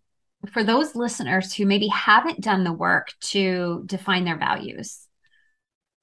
for 0.52 0.62
those 0.62 0.94
listeners 0.94 1.54
who 1.54 1.64
maybe 1.64 1.88
haven't 1.88 2.42
done 2.42 2.64
the 2.64 2.72
work 2.72 3.14
to 3.20 3.82
define 3.86 4.24
their 4.24 4.38
values, 4.38 5.06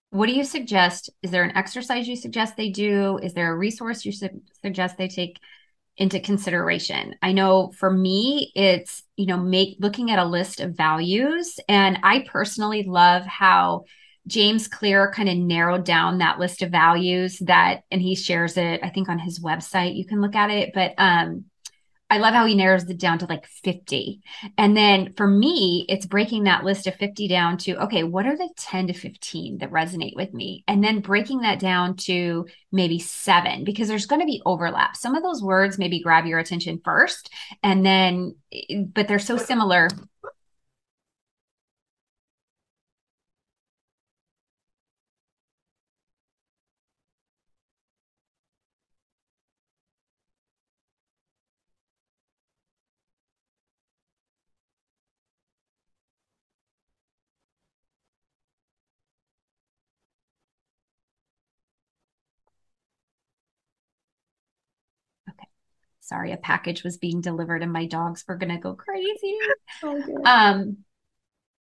what 0.10 0.28
do 0.28 0.34
you 0.34 0.44
suggest? 0.44 1.10
Is 1.22 1.32
there 1.32 1.44
an 1.44 1.56
exercise 1.56 2.08
you 2.08 2.16
suggest 2.16 2.56
they 2.56 2.70
do? 2.70 3.18
Is 3.22 3.34
there 3.34 3.52
a 3.52 3.58
resource 3.58 4.06
you 4.06 4.12
su- 4.12 4.42
suggest 4.62 4.98
they 4.98 5.08
take 5.08 5.40
into 5.98 6.20
consideration? 6.20 7.16
I 7.22 7.34
know 7.34 7.72
for 7.78 7.92
me, 7.92 8.52
it's, 8.56 9.04
you 9.18 9.26
know, 9.26 9.38
make 9.38 9.78
looking 9.80 10.12
at 10.12 10.20
a 10.20 10.26
list 10.26 10.60
of 10.60 10.78
values. 10.78 11.60
And 11.68 12.00
I 12.04 12.26
personally 12.28 12.84
love 12.84 13.26
how 13.26 13.86
James 14.28 14.68
Clear 14.68 15.12
kind 15.12 15.30
of 15.30 15.38
narrowed 15.38 15.86
down 15.86 16.18
that 16.18 16.40
list 16.40 16.62
of 16.62 16.72
values 16.72 17.40
that, 17.40 17.84
and 17.92 18.02
he 18.02 18.16
shares 18.16 18.58
it, 18.58 18.82
I 18.84 18.90
think 18.90 19.10
on 19.10 19.20
his 19.20 19.40
website. 19.40 19.96
You 19.96 20.06
can 20.06 20.22
look 20.22 20.36
at 20.36 20.50
it. 20.50 20.72
But 20.74 20.94
um, 20.98 21.46
I 22.10 22.20
love 22.20 22.34
how 22.34 22.46
he 22.46 22.56
narrows 22.56 22.84
it 22.90 23.00
down 23.00 23.20
to 23.20 23.26
like 23.26 23.46
50. 23.46 24.22
And 24.58 24.78
then 24.78 25.14
for 25.18 25.28
me, 25.28 25.86
it's 25.90 26.06
breaking 26.06 26.46
that 26.46 26.64
list 26.64 26.88
of 26.88 26.96
50 26.96 27.28
down 27.28 27.58
to, 27.60 27.84
okay, 27.84 28.04
what 28.04 28.26
are 28.26 28.38
the 28.38 28.50
10 28.56 28.88
to 28.88 28.94
15 28.94 29.58
that 29.58 29.72
resonate 29.72 30.16
with 30.16 30.34
me? 30.34 30.64
And 30.68 30.84
then 30.84 31.02
breaking 31.02 31.42
that 31.42 31.60
down 31.60 31.98
to 31.98 32.48
maybe 32.72 33.00
seven, 33.00 33.66
because 33.66 33.90
there's 33.90 34.06
going 34.06 34.22
to 34.22 34.26
be 34.26 34.42
overlap. 34.46 34.96
Some 34.96 35.16
of 35.16 35.24
those 35.24 35.44
words 35.44 35.78
maybe 35.78 36.02
grab 36.02 36.26
your 36.26 36.40
attention 36.40 36.80
first, 36.84 37.30
and 37.62 37.86
then, 37.86 38.36
but 38.94 39.08
they're 39.08 39.20
so 39.20 39.38
similar 39.38 39.90
sorry, 66.08 66.32
a 66.32 66.38
package 66.38 66.84
was 66.84 66.98
being 66.98 67.22
delivered 67.22 67.62
and 67.62 67.72
my 67.72 67.86
dogs 67.86 68.24
were 68.28 68.38
going 68.38 68.54
to 68.54 68.58
go 68.58 68.74
crazy. 68.74 69.38
Oh, 69.84 70.02
um, 70.24 70.78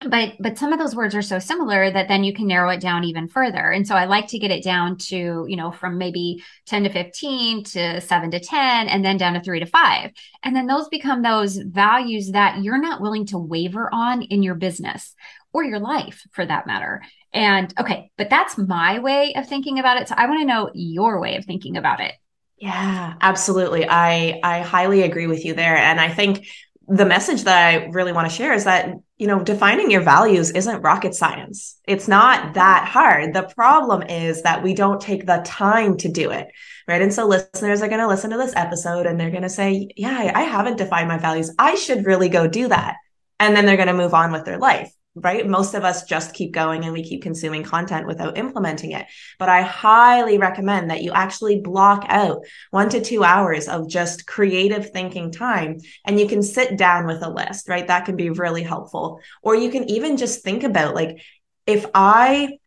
but 0.01 0.35
but 0.39 0.59
some 0.59 0.73
of 0.73 0.79
those 0.79 0.95
words 0.95 1.15
are 1.15 1.23
so 1.23 1.39
similar 1.39 1.91
that 1.91 2.07
then 2.07 2.23
you 2.23 2.35
can 2.35 2.47
narrow 2.47 2.69
it 2.71 2.81
down 2.81 3.05
even 3.05 3.29
further. 3.29 3.71
And 3.71 3.87
so 3.87 3.95
i 3.95 4.05
like 4.05 4.29
to 4.29 4.39
get 4.39 4.51
it 4.51 4.63
down 4.63 4.99
to 5.09 5.47
you 5.49 5.57
know 5.57 5.73
from 5.73 5.99
maybe 5.99 6.43
10 6.67 6.85
to 6.85 6.91
15 6.91 7.65
to 7.65 8.01
7 8.01 8.31
to 8.31 8.41
10 8.41 8.89
and 8.89 9.05
then 9.05 9.17
down 9.17 9.35
to 9.35 9.41
3 9.41 9.61
to 9.61 9.67
5 9.67 10.11
and 10.43 10.55
then 10.55 10.67
those 10.67 10.89
become 10.89 11.23
those 11.23 11.57
values 11.57 12.31
that 12.33 12.63
you're 12.63 12.81
not 12.81 13.01
willing 13.01 13.27
to 13.27 13.39
waver 13.39 13.89
on 13.93 14.23
in 14.23 14.43
your 14.43 14.55
business 14.55 15.15
or 15.53 15.65
your 15.65 15.81
life 15.81 16.23
for 16.33 16.45
that 16.45 16.67
matter. 16.67 17.03
And 17.33 17.73
okay 17.81 18.11
but 18.19 18.31
that's 18.31 18.59
my 18.59 18.99
way 18.99 19.35
of 19.35 19.49
thinking 19.49 19.79
about 19.79 20.01
it. 20.01 20.09
So 20.09 20.15
i 20.17 20.27
want 20.27 20.41
to 20.41 20.47
know 20.47 20.71
your 20.75 21.21
way 21.21 21.37
of 21.37 21.45
thinking 21.47 21.77
about 21.77 22.01
it 22.01 22.13
yeah, 22.59 23.15
absolutely. 23.21 23.87
I 23.89 24.41
I 24.43 24.61
highly 24.61 25.03
agree 25.03 25.27
with 25.27 25.45
you 25.45 25.55
there 25.55 25.77
and 25.77 26.01
I 26.01 26.09
think 26.09 26.47
the 26.89 27.05
message 27.05 27.43
that 27.45 27.75
I 27.75 27.87
really 27.87 28.13
want 28.13 28.31
to 28.31 28.35
share 28.35 28.55
is 28.55 28.65
that 28.65 28.95
you 29.19 29.27
know 29.27 29.43
defining 29.43 29.91
your 29.91 30.03
values 30.03 30.51
isn't 30.53 30.83
rocket 30.83 31.15
science. 31.15 31.79
It's 31.87 32.09
not 32.09 32.55
that 32.55 32.89
hard. 32.89 33.35
The 33.35 33.43
problem 33.43 34.03
is 34.03 34.43
that 34.43 34.63
we 34.63 34.75
don't 34.75 35.01
take 35.01 35.27
the 35.27 35.43
time 35.45 35.97
to 35.99 36.09
do 36.09 36.31
it. 36.31 36.49
Right? 36.89 37.03
And 37.03 37.13
so 37.13 37.27
listeners 37.27 37.83
are 37.83 37.89
going 37.89 38.01
to 38.01 38.07
listen 38.07 38.31
to 38.31 38.37
this 38.37 38.55
episode 38.55 39.07
and 39.07 39.19
they're 39.19 39.31
going 39.31 39.43
to 39.43 39.49
say, 39.49 39.89
"Yeah, 39.97 40.33
I 40.35 40.43
haven't 40.43 40.79
defined 40.79 41.09
my 41.09 41.19
values. 41.19 41.53
I 41.59 41.75
should 41.75 42.07
really 42.07 42.29
go 42.29 42.47
do 42.47 42.69
that." 42.69 42.97
And 43.41 43.55
then 43.57 43.67
they're 43.67 43.77
going 43.77 43.89
to 43.89 43.95
move 43.95 44.15
on 44.15 44.33
with 44.33 44.45
their 44.45 44.59
life 44.59 44.96
right? 45.17 45.49
Most 45.49 45.73
of 45.75 45.83
us 45.83 46.05
just 46.05 46.35
keep 46.35 46.53
going 46.53 46.85
and 46.85 46.93
we 46.93 47.03
keep 47.03 47.23
consuming 47.23 47.63
content 47.63 48.07
without 48.07 48.37
implementing 48.37 48.93
it. 48.93 49.07
But 49.39 49.49
I 49.49 49.63
highly 49.63 50.37
recommend 50.37 50.91
that 50.91 51.03
you 51.03 51.13
actually 51.13 51.61
block 51.61 52.05
out 52.09 52.45
one 52.71 52.91
to 52.91 53.01
two 53.01 53.25
hours 53.25 53.67
of 53.67 53.89
just 53.89 54.27
creative 54.27 54.91
thinking 54.91 55.33
time 55.33 55.79
and 56.05 56.21
you 56.21 56.29
can 56.29 56.43
sit 56.43 56.77
down 56.77 57.07
with 57.07 57.23
a 57.23 57.31
list, 57.31 57.69
right? 57.69 57.87
That 57.87 58.05
can 58.05 58.17
be 58.17 58.29
really 58.29 58.63
helpful. 58.63 59.21
Or 59.43 59.57
you 59.57 59.71
can 59.71 59.91
even 59.91 60.19
just 60.19 60.45
think 60.45 60.65
about 60.65 60.95
like, 60.95 61.23
if 61.67 61.87
I 61.95 62.59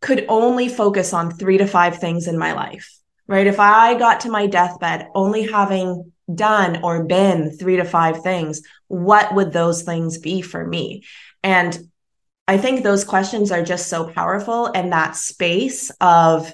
could 0.00 0.26
only 0.28 0.68
focus 0.68 1.14
on 1.14 1.30
three 1.30 1.58
to 1.58 1.66
five 1.66 1.98
things 1.98 2.26
in 2.26 2.36
my 2.36 2.52
life, 2.52 2.90
right? 3.28 3.46
If 3.46 3.60
I 3.60 3.94
got 3.94 4.20
to 4.20 4.30
my 4.30 4.48
deathbed 4.48 5.08
only 5.14 5.46
having 5.46 6.12
done 6.32 6.82
or 6.82 7.04
been 7.04 7.56
three 7.56 7.76
to 7.76 7.84
five 7.84 8.22
things, 8.22 8.62
what 8.94 9.34
would 9.34 9.52
those 9.52 9.82
things 9.82 10.18
be 10.18 10.40
for 10.40 10.64
me? 10.64 11.04
And 11.42 11.78
I 12.46 12.58
think 12.58 12.82
those 12.82 13.04
questions 13.04 13.50
are 13.50 13.64
just 13.64 13.88
so 13.88 14.08
powerful 14.08 14.66
and 14.66 14.92
that 14.92 15.16
space 15.16 15.90
of 16.00 16.52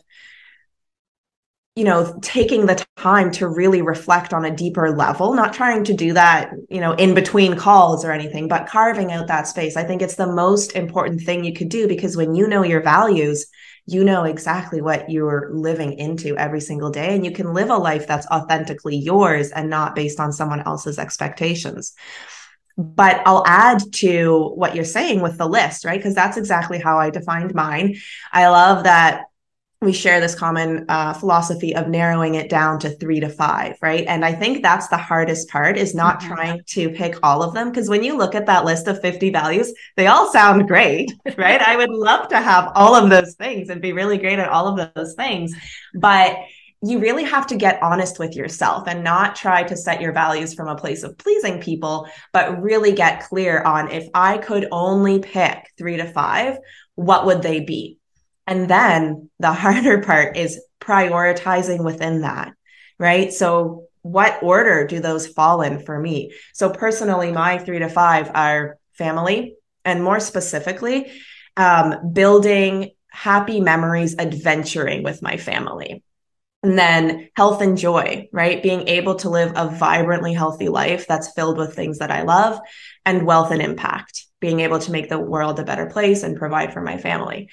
you 1.76 1.85
know 1.85 2.18
taking 2.20 2.66
the 2.66 2.85
time 2.96 3.31
to 3.31 3.48
really 3.48 3.81
reflect 3.81 4.35
on 4.35 4.44
a 4.44 4.55
deeper 4.55 4.90
level 4.90 5.35
not 5.35 5.55
trying 5.55 5.85
to 5.85 5.94
do 5.94 6.12
that 6.12 6.50
you 6.68 6.81
know 6.81 6.92
in 6.94 7.14
between 7.14 7.55
calls 7.55 8.05
or 8.05 8.11
anything 8.11 8.48
but 8.48 8.66
carving 8.66 9.12
out 9.12 9.29
that 9.29 9.46
space 9.46 9.76
i 9.76 9.85
think 9.85 10.03
it's 10.03 10.16
the 10.16 10.26
most 10.26 10.72
important 10.72 11.20
thing 11.20 11.44
you 11.44 11.55
could 11.55 11.68
do 11.68 11.87
because 11.87 12.16
when 12.16 12.35
you 12.35 12.48
know 12.48 12.64
your 12.64 12.83
values 12.83 13.46
you 13.90 14.05
know 14.05 14.24
exactly 14.24 14.81
what 14.81 15.11
you're 15.11 15.50
living 15.53 15.98
into 15.98 16.37
every 16.37 16.61
single 16.61 16.90
day 16.90 17.14
and 17.14 17.24
you 17.24 17.33
can 17.33 17.53
live 17.53 17.70
a 17.70 17.76
life 17.76 18.07
that's 18.07 18.26
authentically 18.29 18.96
yours 18.96 19.50
and 19.50 19.68
not 19.68 19.94
based 19.94 20.20
on 20.20 20.33
someone 20.33 20.62
else's 20.62 20.98
expectations 20.98 21.94
but 22.76 23.20
I'll 23.26 23.44
add 23.46 23.83
to 23.94 24.53
what 24.55 24.74
you're 24.74 24.85
saying 24.87 25.20
with 25.20 25.37
the 25.37 25.46
list, 25.46 25.85
right? 25.85 25.98
Because 25.98 26.14
that's 26.14 26.38
exactly 26.38 26.79
how 26.79 26.98
I 26.98 27.11
defined 27.11 27.55
mine. 27.55 27.96
I 28.33 28.48
love 28.48 28.85
that 28.85 29.24
we 29.83 29.93
share 29.95 30.21
this 30.21 30.35
common 30.35 30.85
uh, 30.90 31.14
philosophy 31.14 31.75
of 31.75 31.88
narrowing 31.88 32.35
it 32.35 32.51
down 32.51 32.79
to 32.81 32.90
three 32.90 33.19
to 33.21 33.31
five, 33.31 33.77
right? 33.81 34.05
And 34.07 34.27
I 34.27 34.33
think 34.35 34.62
that's 34.62 34.88
the 34.88 34.99
hardest 34.99 35.49
part 35.49 35.79
is 35.79 35.95
not 35.95 36.21
mm-hmm. 36.21 36.35
trying 36.35 36.62
to 36.66 36.90
pick 36.90 37.16
all 37.23 37.43
of 37.43 37.55
them. 37.55 37.71
Because 37.71 37.88
when 37.88 38.05
you 38.05 38.16
look 38.16 38.35
at 38.35 38.45
that 38.45 38.66
list 38.66 38.88
of 38.88 39.01
50 39.01 39.31
values, 39.31 39.73
they 39.97 40.07
all 40.07 40.31
sound 40.31 40.69
great, 40.69 41.11
right? 41.38 41.62
I 41.62 41.77
would 41.77 41.88
love 41.88 42.29
to 42.29 42.40
have 42.40 42.73
all 42.75 42.95
of 42.95 43.09
those 43.09 43.35
things 43.37 43.71
and 43.71 43.81
be 43.81 43.93
really 43.93 44.19
great 44.19 44.38
at 44.38 44.51
all 44.51 44.69
of 44.69 44.93
those 44.95 45.14
things. 45.14 45.55
But 45.95 46.37
you 46.83 46.99
really 46.99 47.25
have 47.25 47.47
to 47.47 47.57
get 47.57 47.83
honest 47.83 48.19
with 48.19 48.37
yourself 48.37 48.87
and 48.87 49.03
not 49.03 49.37
try 49.37 49.62
to 49.62 49.77
set 49.77 50.01
your 50.01 50.12
values 50.12 50.53
from 50.53 50.69
a 50.69 50.77
place 50.77 51.03
of 51.03 51.16
pleasing 51.16 51.61
people, 51.61 52.07
but 52.35 52.62
really 52.62 52.93
get 52.93 53.25
clear 53.25 53.62
on 53.62 53.90
if 53.90 54.09
I 54.12 54.38
could 54.38 54.66
only 54.73 55.21
pick 55.21 55.71
three 55.79 55.97
to 55.97 56.07
five, 56.07 56.59
what 56.97 57.25
would 57.25 57.43
they 57.43 57.61
be? 57.61 58.00
And 58.51 58.69
then 58.69 59.31
the 59.39 59.53
harder 59.65 60.03
part 60.03 60.37
is 60.37 60.63
prioritizing 60.81 61.83
within 61.83 62.23
that, 62.23 62.53
right? 62.99 63.33
So, 63.33 63.87
what 64.03 64.43
order 64.43 64.87
do 64.87 64.99
those 64.99 65.27
fall 65.27 65.61
in 65.63 65.85
for 65.85 65.99
me? 65.99 66.33
So, 66.53 66.71
personally, 66.71 67.33
my 67.33 67.59
three 67.59 67.79
to 67.79 67.89
five 67.89 68.31
are 68.35 68.79
family, 68.93 69.57
and 69.85 70.03
more 70.03 70.21
specifically, 70.21 71.11
um, 71.57 72.13
building 72.13 72.91
happy 73.11 73.61
memories, 73.61 74.17
adventuring 74.19 75.03
with 75.03 75.23
my 75.23 75.37
family. 75.37 76.03
And 76.63 76.79
then 76.79 77.31
health 77.35 77.63
and 77.63 77.79
joy, 77.79 78.29
right? 78.33 78.63
Being 78.63 78.89
able 78.89 79.15
to 79.17 79.31
live 79.31 79.53
a 79.57 79.69
vibrantly 79.69 80.35
healthy 80.35 80.69
life 80.69 81.07
that's 81.07 81.33
filled 81.33 81.57
with 81.57 81.75
things 81.75 81.99
that 81.99 82.11
I 82.11 82.23
love 82.23 82.61
and 83.07 83.27
wealth 83.27 83.51
and 83.51 83.63
impact, 83.63 84.27
being 84.41 84.61
able 84.61 84.79
to 84.81 84.93
make 84.93 85.09
the 85.09 85.19
world 85.19 85.59
a 85.59 85.65
better 85.65 85.87
place 85.87 86.23
and 86.23 86.37
provide 86.37 86.73
for 86.73 86.83
my 86.83 86.99
family. 86.99 87.49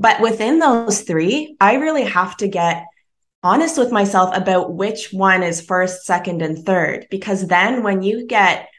But 0.00 0.22
within 0.22 0.58
those 0.58 1.02
three, 1.02 1.56
I 1.60 1.74
really 1.74 2.04
have 2.04 2.34
to 2.38 2.48
get 2.48 2.86
honest 3.42 3.76
with 3.76 3.92
myself 3.92 4.34
about 4.34 4.72
which 4.72 5.12
one 5.12 5.42
is 5.42 5.60
first, 5.60 6.06
second, 6.06 6.40
and 6.40 6.64
third. 6.64 7.06
Because 7.10 7.46
then 7.46 7.82
when 7.82 8.02
you 8.02 8.26
get 8.26 8.70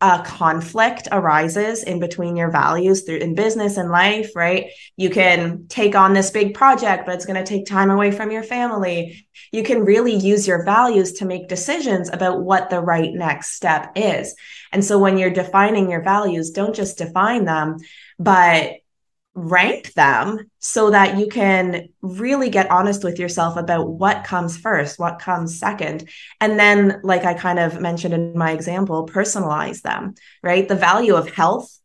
a 0.00 0.22
conflict 0.24 1.08
arises 1.12 1.82
in 1.82 2.00
between 2.00 2.34
your 2.36 2.50
values 2.50 3.02
through 3.02 3.16
in 3.16 3.34
business 3.34 3.76
and 3.76 3.90
life, 3.90 4.30
right? 4.34 4.70
You 4.96 5.10
can 5.10 5.66
take 5.68 5.94
on 5.94 6.14
this 6.14 6.30
big 6.30 6.54
project, 6.54 7.04
but 7.04 7.16
it's 7.16 7.26
going 7.26 7.42
to 7.42 7.48
take 7.48 7.66
time 7.66 7.90
away 7.90 8.10
from 8.10 8.30
your 8.30 8.44
family. 8.44 9.26
You 9.52 9.64
can 9.64 9.84
really 9.84 10.14
use 10.14 10.46
your 10.46 10.64
values 10.64 11.14
to 11.14 11.26
make 11.26 11.48
decisions 11.48 12.08
about 12.10 12.40
what 12.40 12.70
the 12.70 12.80
right 12.80 13.12
next 13.12 13.54
step 13.54 13.92
is. 13.96 14.34
And 14.72 14.82
so 14.82 14.98
when 14.98 15.18
you're 15.18 15.30
defining 15.30 15.90
your 15.90 16.02
values, 16.02 16.52
don't 16.52 16.76
just 16.76 16.96
define 16.96 17.44
them, 17.44 17.78
but 18.18 18.76
rank 19.38 19.92
them 19.92 20.50
so 20.58 20.90
that 20.90 21.16
you 21.16 21.28
can 21.28 21.88
really 22.02 22.50
get 22.50 22.70
honest 22.70 23.04
with 23.04 23.18
yourself 23.18 23.56
about 23.56 23.88
what 23.88 24.24
comes 24.24 24.56
first, 24.56 24.98
what 24.98 25.20
comes 25.20 25.58
second. 25.58 26.08
And 26.40 26.58
then, 26.58 27.00
like 27.04 27.24
I 27.24 27.34
kind 27.34 27.58
of 27.58 27.80
mentioned 27.80 28.14
in 28.14 28.36
my 28.36 28.52
example, 28.52 29.06
personalize 29.06 29.82
them, 29.82 30.14
right? 30.42 30.66
The 30.66 30.74
value 30.74 31.14
of 31.14 31.30
health, 31.30 31.78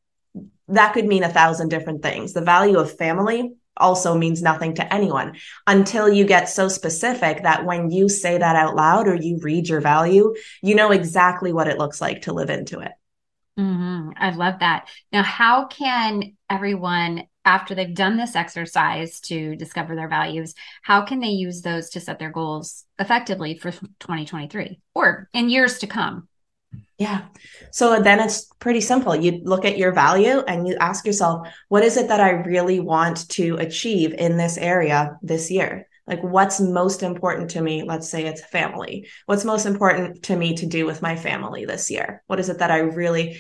that 0.69 0.93
could 0.93 1.05
mean 1.05 1.23
a 1.23 1.29
thousand 1.29 1.69
different 1.69 2.01
things. 2.01 2.33
The 2.33 2.41
value 2.41 2.79
of 2.79 2.97
family 2.97 3.53
also 3.77 4.17
means 4.17 4.41
nothing 4.41 4.75
to 4.75 4.93
anyone 4.93 5.35
until 5.67 6.07
you 6.07 6.25
get 6.25 6.49
so 6.49 6.67
specific 6.67 7.43
that 7.43 7.65
when 7.65 7.91
you 7.91 8.07
say 8.09 8.37
that 8.37 8.55
out 8.55 8.75
loud 8.75 9.07
or 9.07 9.15
you 9.15 9.39
read 9.41 9.67
your 9.67 9.81
value, 9.81 10.33
you 10.61 10.75
know 10.75 10.91
exactly 10.91 11.53
what 11.53 11.67
it 11.67 11.77
looks 11.77 12.01
like 12.01 12.23
to 12.23 12.33
live 12.33 12.49
into 12.49 12.79
it. 12.79 12.91
Mm-hmm. 13.59 14.11
I 14.17 14.31
love 14.31 14.59
that. 14.59 14.89
Now, 15.11 15.23
how 15.23 15.67
can 15.67 16.35
everyone 16.49 17.23
after 17.45 17.75
they've 17.75 17.93
done 17.93 18.17
this 18.17 18.35
exercise 18.35 19.19
to 19.21 19.55
discover 19.55 19.95
their 19.95 20.07
values, 20.07 20.55
how 20.81 21.01
can 21.01 21.19
they 21.19 21.27
use 21.27 21.61
those 21.61 21.89
to 21.91 21.99
set 21.99 22.19
their 22.19 22.31
goals 22.31 22.85
effectively 22.99 23.57
for 23.57 23.71
2023 23.71 24.79
or 24.95 25.29
in 25.33 25.49
years 25.49 25.79
to 25.79 25.87
come? 25.87 26.27
Yeah. 26.97 27.23
So 27.71 27.99
then 27.99 28.19
it's 28.19 28.45
pretty 28.59 28.81
simple. 28.81 29.15
You 29.15 29.41
look 29.43 29.65
at 29.65 29.77
your 29.77 29.91
value 29.91 30.39
and 30.47 30.67
you 30.67 30.77
ask 30.79 31.05
yourself, 31.05 31.47
what 31.67 31.83
is 31.83 31.97
it 31.97 32.07
that 32.07 32.21
I 32.21 32.29
really 32.29 32.79
want 32.79 33.27
to 33.29 33.57
achieve 33.57 34.13
in 34.13 34.37
this 34.37 34.57
area 34.57 35.17
this 35.21 35.51
year? 35.51 35.87
Like, 36.05 36.21
what's 36.21 36.59
most 36.59 37.01
important 37.01 37.51
to 37.51 37.61
me? 37.61 37.83
Let's 37.83 38.09
say 38.09 38.25
it's 38.25 38.45
family. 38.45 39.07
What's 39.25 39.45
most 39.45 39.65
important 39.65 40.23
to 40.23 40.35
me 40.35 40.55
to 40.55 40.65
do 40.65 40.85
with 40.85 41.01
my 41.01 41.15
family 41.15 41.65
this 41.65 41.89
year? 41.89 42.23
What 42.27 42.39
is 42.39 42.49
it 42.49 42.59
that 42.59 42.71
I 42.71 42.79
really 42.79 43.39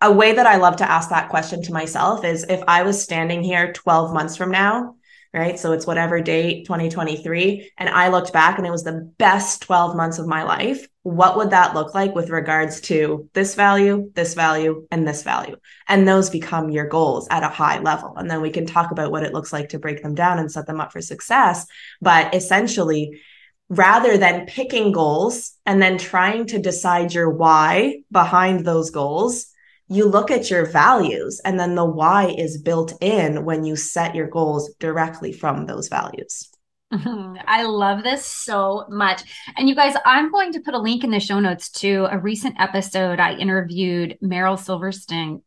a 0.00 0.10
way 0.10 0.32
that 0.32 0.46
I 0.46 0.56
love 0.56 0.76
to 0.76 0.90
ask 0.90 1.10
that 1.10 1.28
question 1.28 1.62
to 1.62 1.72
myself 1.72 2.24
is 2.24 2.44
if 2.48 2.62
I 2.66 2.82
was 2.82 3.02
standing 3.02 3.42
here 3.42 3.72
12 3.72 4.14
months 4.14 4.36
from 4.36 4.50
now, 4.50 4.96
right? 5.32 5.58
So 5.58 5.72
it's 5.72 5.86
whatever 5.86 6.20
date 6.20 6.66
2023, 6.66 7.72
and 7.78 7.88
I 7.88 8.08
looked 8.08 8.32
back 8.32 8.58
and 8.58 8.66
it 8.66 8.70
was 8.70 8.82
the 8.82 9.12
best 9.18 9.62
12 9.62 9.96
months 9.96 10.18
of 10.18 10.26
my 10.26 10.42
life. 10.42 10.88
What 11.02 11.36
would 11.36 11.50
that 11.50 11.74
look 11.74 11.94
like 11.94 12.14
with 12.14 12.30
regards 12.30 12.80
to 12.82 13.28
this 13.32 13.54
value, 13.54 14.10
this 14.14 14.34
value, 14.34 14.86
and 14.90 15.06
this 15.06 15.22
value? 15.22 15.56
And 15.86 16.08
those 16.08 16.30
become 16.30 16.70
your 16.70 16.88
goals 16.88 17.28
at 17.30 17.44
a 17.44 17.48
high 17.48 17.78
level. 17.78 18.14
And 18.16 18.30
then 18.30 18.40
we 18.40 18.50
can 18.50 18.66
talk 18.66 18.90
about 18.90 19.12
what 19.12 19.22
it 19.22 19.32
looks 19.32 19.52
like 19.52 19.68
to 19.70 19.78
break 19.78 20.02
them 20.02 20.14
down 20.14 20.38
and 20.38 20.50
set 20.50 20.66
them 20.66 20.80
up 20.80 20.92
for 20.92 21.00
success. 21.00 21.66
But 22.00 22.34
essentially, 22.34 23.20
rather 23.68 24.18
than 24.18 24.46
picking 24.46 24.90
goals 24.90 25.52
and 25.64 25.80
then 25.80 25.96
trying 25.96 26.46
to 26.46 26.58
decide 26.58 27.14
your 27.14 27.30
why 27.30 28.00
behind 28.10 28.66
those 28.66 28.90
goals, 28.90 29.46
you 29.90 30.06
look 30.06 30.30
at 30.30 30.50
your 30.50 30.66
values 30.66 31.40
and 31.44 31.58
then 31.58 31.74
the 31.74 31.84
why 31.84 32.28
is 32.28 32.62
built 32.62 32.92
in 33.00 33.44
when 33.44 33.64
you 33.64 33.74
set 33.74 34.14
your 34.14 34.28
goals 34.28 34.72
directly 34.78 35.32
from 35.32 35.66
those 35.66 35.88
values. 35.88 36.48
Mm-hmm. 36.92 37.38
I 37.46 37.64
love 37.64 38.04
this 38.04 38.24
so 38.24 38.84
much. 38.88 39.22
And 39.56 39.68
you 39.68 39.74
guys, 39.74 39.94
I'm 40.04 40.30
going 40.30 40.52
to 40.52 40.60
put 40.60 40.74
a 40.74 40.78
link 40.78 41.02
in 41.02 41.10
the 41.10 41.20
show 41.20 41.40
notes 41.40 41.70
to 41.80 42.06
a 42.10 42.18
recent 42.18 42.54
episode. 42.60 43.18
I 43.18 43.34
interviewed 43.34 44.16
Meryl 44.22 44.58
Silverstein, 44.58 45.42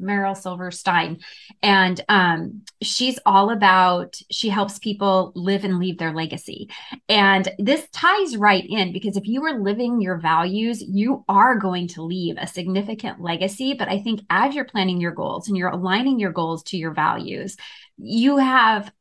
Meryl 0.00 0.36
Silverstein. 0.36 1.20
And 1.62 2.00
um, 2.08 2.62
she's 2.82 3.18
all 3.24 3.50
about, 3.50 4.16
she 4.30 4.48
helps 4.48 4.78
people 4.78 5.32
live 5.34 5.64
and 5.64 5.78
leave 5.78 5.98
their 5.98 6.12
legacy. 6.12 6.70
And 7.08 7.48
this 7.58 7.86
ties 7.92 8.36
right 8.36 8.64
in 8.66 8.92
because 8.92 9.16
if 9.16 9.26
you 9.26 9.44
are 9.44 9.60
living 9.60 10.00
your 10.00 10.18
values, 10.18 10.82
you 10.82 11.24
are 11.28 11.56
going 11.56 11.88
to 11.88 12.02
leave 12.02 12.36
a 12.38 12.46
significant 12.46 13.20
legacy. 13.20 13.74
But 13.74 13.88
I 13.88 14.00
think 14.00 14.20
as 14.30 14.54
you're 14.54 14.64
planning 14.64 15.00
your 15.00 15.12
goals 15.12 15.48
and 15.48 15.56
you're 15.56 15.68
aligning 15.68 16.18
your 16.18 16.32
goals 16.32 16.62
to 16.64 16.76
your 16.76 16.92
values, 16.92 17.56
you 17.96 18.38
have 18.38 18.92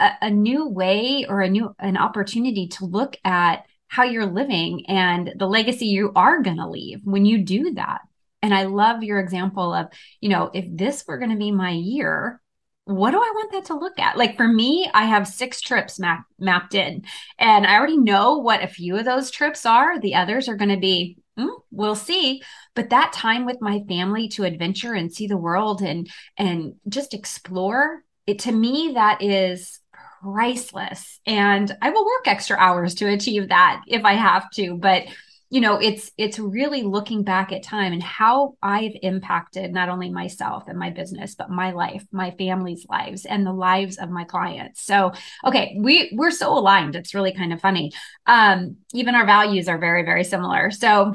a, 0.00 0.10
a 0.22 0.30
new 0.30 0.68
way 0.68 1.26
or 1.28 1.40
a 1.40 1.48
new 1.48 1.74
an 1.78 1.96
opportunity 1.96 2.68
to 2.68 2.84
look 2.84 3.16
at 3.24 3.64
how 3.88 4.02
you're 4.02 4.26
living 4.26 4.84
and 4.88 5.32
the 5.36 5.46
legacy 5.46 5.86
you 5.86 6.12
are 6.16 6.42
going 6.42 6.56
to 6.56 6.68
leave 6.68 7.00
when 7.04 7.24
you 7.24 7.38
do 7.38 7.72
that 7.74 8.00
and 8.42 8.54
I 8.54 8.64
love 8.64 9.02
your 9.02 9.18
example 9.18 9.72
of, 9.72 9.86
you 10.20 10.28
know, 10.28 10.50
if 10.52 10.64
this 10.68 11.04
were 11.06 11.18
going 11.18 11.30
to 11.30 11.36
be 11.36 11.50
my 11.50 11.70
year, 11.70 12.40
what 12.84 13.10
do 13.10 13.16
I 13.16 13.32
want 13.34 13.52
that 13.52 13.64
to 13.66 13.78
look 13.78 13.98
at? 13.98 14.16
Like 14.16 14.36
for 14.36 14.46
me, 14.46 14.88
I 14.94 15.04
have 15.04 15.26
six 15.26 15.60
trips 15.60 15.98
map- 15.98 16.24
mapped 16.38 16.74
in, 16.74 17.04
and 17.38 17.66
I 17.66 17.76
already 17.76 17.98
know 17.98 18.38
what 18.38 18.62
a 18.62 18.68
few 18.68 18.96
of 18.96 19.04
those 19.04 19.30
trips 19.30 19.66
are. 19.66 19.98
The 19.98 20.14
others 20.14 20.48
are 20.48 20.54
going 20.54 20.70
to 20.70 20.76
be, 20.76 21.18
mm, 21.36 21.50
we'll 21.72 21.96
see. 21.96 22.42
But 22.74 22.90
that 22.90 23.12
time 23.12 23.44
with 23.44 23.60
my 23.60 23.82
family 23.88 24.28
to 24.28 24.44
adventure 24.44 24.94
and 24.94 25.12
see 25.12 25.26
the 25.26 25.36
world 25.36 25.82
and 25.82 26.08
and 26.36 26.74
just 26.88 27.12
explore 27.12 28.04
it 28.26 28.40
to 28.40 28.52
me 28.52 28.92
that 28.94 29.22
is 29.22 29.80
priceless. 30.22 31.20
And 31.26 31.76
I 31.82 31.90
will 31.90 32.04
work 32.04 32.26
extra 32.26 32.56
hours 32.56 32.94
to 32.96 33.08
achieve 33.08 33.48
that 33.48 33.82
if 33.86 34.04
I 34.04 34.14
have 34.14 34.50
to. 34.52 34.76
But 34.76 35.04
you 35.50 35.60
know 35.60 35.76
it's 35.76 36.10
it's 36.16 36.38
really 36.38 36.82
looking 36.82 37.22
back 37.22 37.52
at 37.52 37.62
time 37.62 37.92
and 37.92 38.02
how 38.02 38.54
i've 38.62 38.96
impacted 39.02 39.72
not 39.72 39.88
only 39.88 40.10
myself 40.10 40.64
and 40.66 40.78
my 40.78 40.90
business 40.90 41.34
but 41.34 41.50
my 41.50 41.70
life 41.72 42.04
my 42.10 42.30
family's 42.32 42.86
lives 42.88 43.24
and 43.24 43.46
the 43.46 43.52
lives 43.52 43.96
of 43.98 44.10
my 44.10 44.24
clients 44.24 44.82
so 44.82 45.12
okay 45.44 45.76
we 45.80 46.12
we're 46.16 46.30
so 46.30 46.52
aligned 46.56 46.96
it's 46.96 47.14
really 47.14 47.32
kind 47.32 47.52
of 47.52 47.60
funny 47.60 47.92
um 48.26 48.76
even 48.92 49.14
our 49.14 49.26
values 49.26 49.68
are 49.68 49.78
very 49.78 50.04
very 50.04 50.24
similar 50.24 50.70
so 50.70 51.14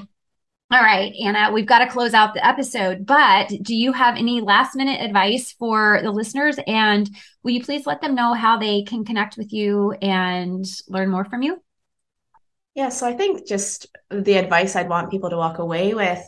all 0.74 0.82
right, 0.82 1.14
Ana, 1.22 1.52
we've 1.52 1.66
got 1.66 1.80
to 1.80 1.92
close 1.92 2.14
out 2.14 2.34
the 2.34 2.48
episode, 2.48 3.06
but 3.06 3.50
do 3.62 3.76
you 3.76 3.92
have 3.92 4.16
any 4.16 4.40
last 4.40 4.74
minute 4.74 5.02
advice 5.02 5.52
for 5.52 6.00
the 6.02 6.12
listeners? 6.12 6.58
And 6.66 7.10
will 7.44 7.52
you 7.52 7.62
please 7.62 7.86
let 7.86 8.00
them 8.00 8.16
know 8.16 8.34
how 8.34 8.58
they 8.58 8.84
can 8.84 9.04
connect 9.04 9.36
with 9.36 9.52
you 9.52 9.92
and 10.02 10.66
learn 10.88 11.10
more 11.10 11.26
from 11.26 11.42
you? 11.42 11.62
Yeah, 12.74 12.90
so 12.90 13.06
I 13.06 13.14
think 13.14 13.48
just 13.48 13.88
the 14.10 14.36
advice 14.36 14.76
I'd 14.76 14.90
want 14.90 15.12
people 15.12 15.30
to 15.30 15.38
walk 15.38 15.60
away 15.60 15.94
with 15.94 16.22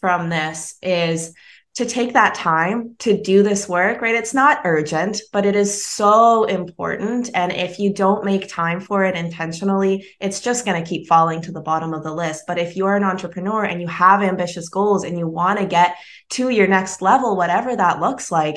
from 0.00 0.28
this 0.28 0.76
is 0.82 1.34
to 1.74 1.86
take 1.86 2.14
that 2.14 2.34
time 2.34 2.96
to 2.98 3.22
do 3.22 3.44
this 3.44 3.68
work, 3.68 4.02
right? 4.02 4.16
It's 4.16 4.34
not 4.34 4.62
urgent, 4.64 5.20
but 5.32 5.46
it 5.46 5.54
is 5.54 5.84
so 5.84 6.42
important. 6.42 7.30
And 7.34 7.52
if 7.52 7.78
you 7.78 7.94
don't 7.94 8.24
make 8.24 8.48
time 8.48 8.80
for 8.80 9.04
it 9.04 9.14
intentionally, 9.14 10.04
it's 10.18 10.40
just 10.40 10.64
going 10.64 10.82
to 10.82 10.88
keep 10.88 11.06
falling 11.06 11.40
to 11.42 11.52
the 11.52 11.60
bottom 11.60 11.94
of 11.94 12.02
the 12.02 12.12
list. 12.12 12.44
But 12.48 12.58
if 12.58 12.74
you're 12.74 12.96
an 12.96 13.04
entrepreneur 13.04 13.62
and 13.64 13.80
you 13.80 13.86
have 13.86 14.22
ambitious 14.22 14.68
goals 14.68 15.04
and 15.04 15.16
you 15.16 15.28
want 15.28 15.60
to 15.60 15.66
get 15.66 15.94
to 16.30 16.48
your 16.48 16.66
next 16.66 17.00
level, 17.00 17.36
whatever 17.36 17.76
that 17.76 18.00
looks 18.00 18.32
like, 18.32 18.56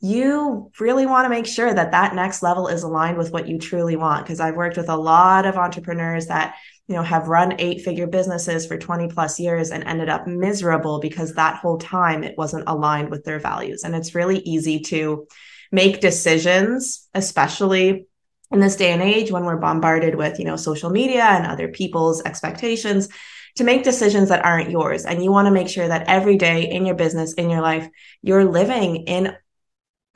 you 0.00 0.70
really 0.78 1.06
want 1.06 1.24
to 1.24 1.30
make 1.30 1.46
sure 1.46 1.72
that 1.72 1.92
that 1.92 2.14
next 2.14 2.42
level 2.42 2.68
is 2.68 2.82
aligned 2.82 3.16
with 3.16 3.32
what 3.32 3.48
you 3.48 3.58
truly 3.58 3.96
want. 3.96 4.24
Because 4.24 4.40
i've 4.40 4.56
worked 4.56 4.76
with 4.76 4.88
a 4.88 4.96
lot 4.96 5.46
of 5.46 5.56
entrepreneurs 5.56 6.26
that 6.26 6.54
you 6.86 6.94
know 6.94 7.02
have 7.02 7.28
run 7.28 7.54
eight 7.58 7.82
figure 7.82 8.06
businesses 8.06 8.66
for 8.66 8.76
20 8.76 9.08
plus 9.08 9.40
years 9.40 9.70
and 9.70 9.84
ended 9.84 10.08
up 10.08 10.26
miserable 10.26 11.00
because 11.00 11.34
that 11.34 11.56
whole 11.56 11.78
time 11.78 12.24
it 12.24 12.36
wasn't 12.36 12.64
aligned 12.66 13.10
with 13.10 13.24
their 13.24 13.38
values. 13.38 13.84
And 13.84 13.94
it's 13.94 14.14
really 14.14 14.38
easy 14.40 14.80
to 14.80 15.26
make 15.72 16.00
decisions 16.00 17.08
especially 17.14 18.06
in 18.52 18.60
this 18.60 18.76
day 18.76 18.92
and 18.92 19.02
age 19.02 19.32
when 19.32 19.44
we're 19.44 19.56
bombarded 19.56 20.14
with 20.14 20.38
you 20.38 20.44
know 20.44 20.56
social 20.56 20.90
media 20.90 21.24
and 21.24 21.46
other 21.46 21.68
people's 21.68 22.22
expectations 22.22 23.08
to 23.56 23.64
make 23.64 23.82
decisions 23.82 24.28
that 24.28 24.44
aren't 24.44 24.70
yours. 24.70 25.06
And 25.06 25.24
you 25.24 25.32
want 25.32 25.46
to 25.46 25.50
make 25.52 25.70
sure 25.70 25.88
that 25.88 26.06
every 26.08 26.36
day 26.36 26.70
in 26.70 26.84
your 26.84 26.94
business 26.94 27.32
in 27.32 27.48
your 27.48 27.62
life 27.62 27.88
you're 28.20 28.44
living 28.44 29.04
in 29.06 29.34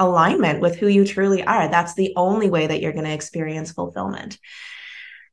alignment 0.01 0.61
with 0.61 0.77
who 0.77 0.89
you 0.89 1.05
truly 1.05 1.45
are. 1.45 1.69
That's 1.69 1.95
the 1.95 2.13
only 2.17 2.51
way 2.51 2.67
that 2.67 2.81
you're 2.81 2.93
going 2.93 3.05
to 3.05 3.13
experience 3.13 3.71
fulfillment. 3.71 4.39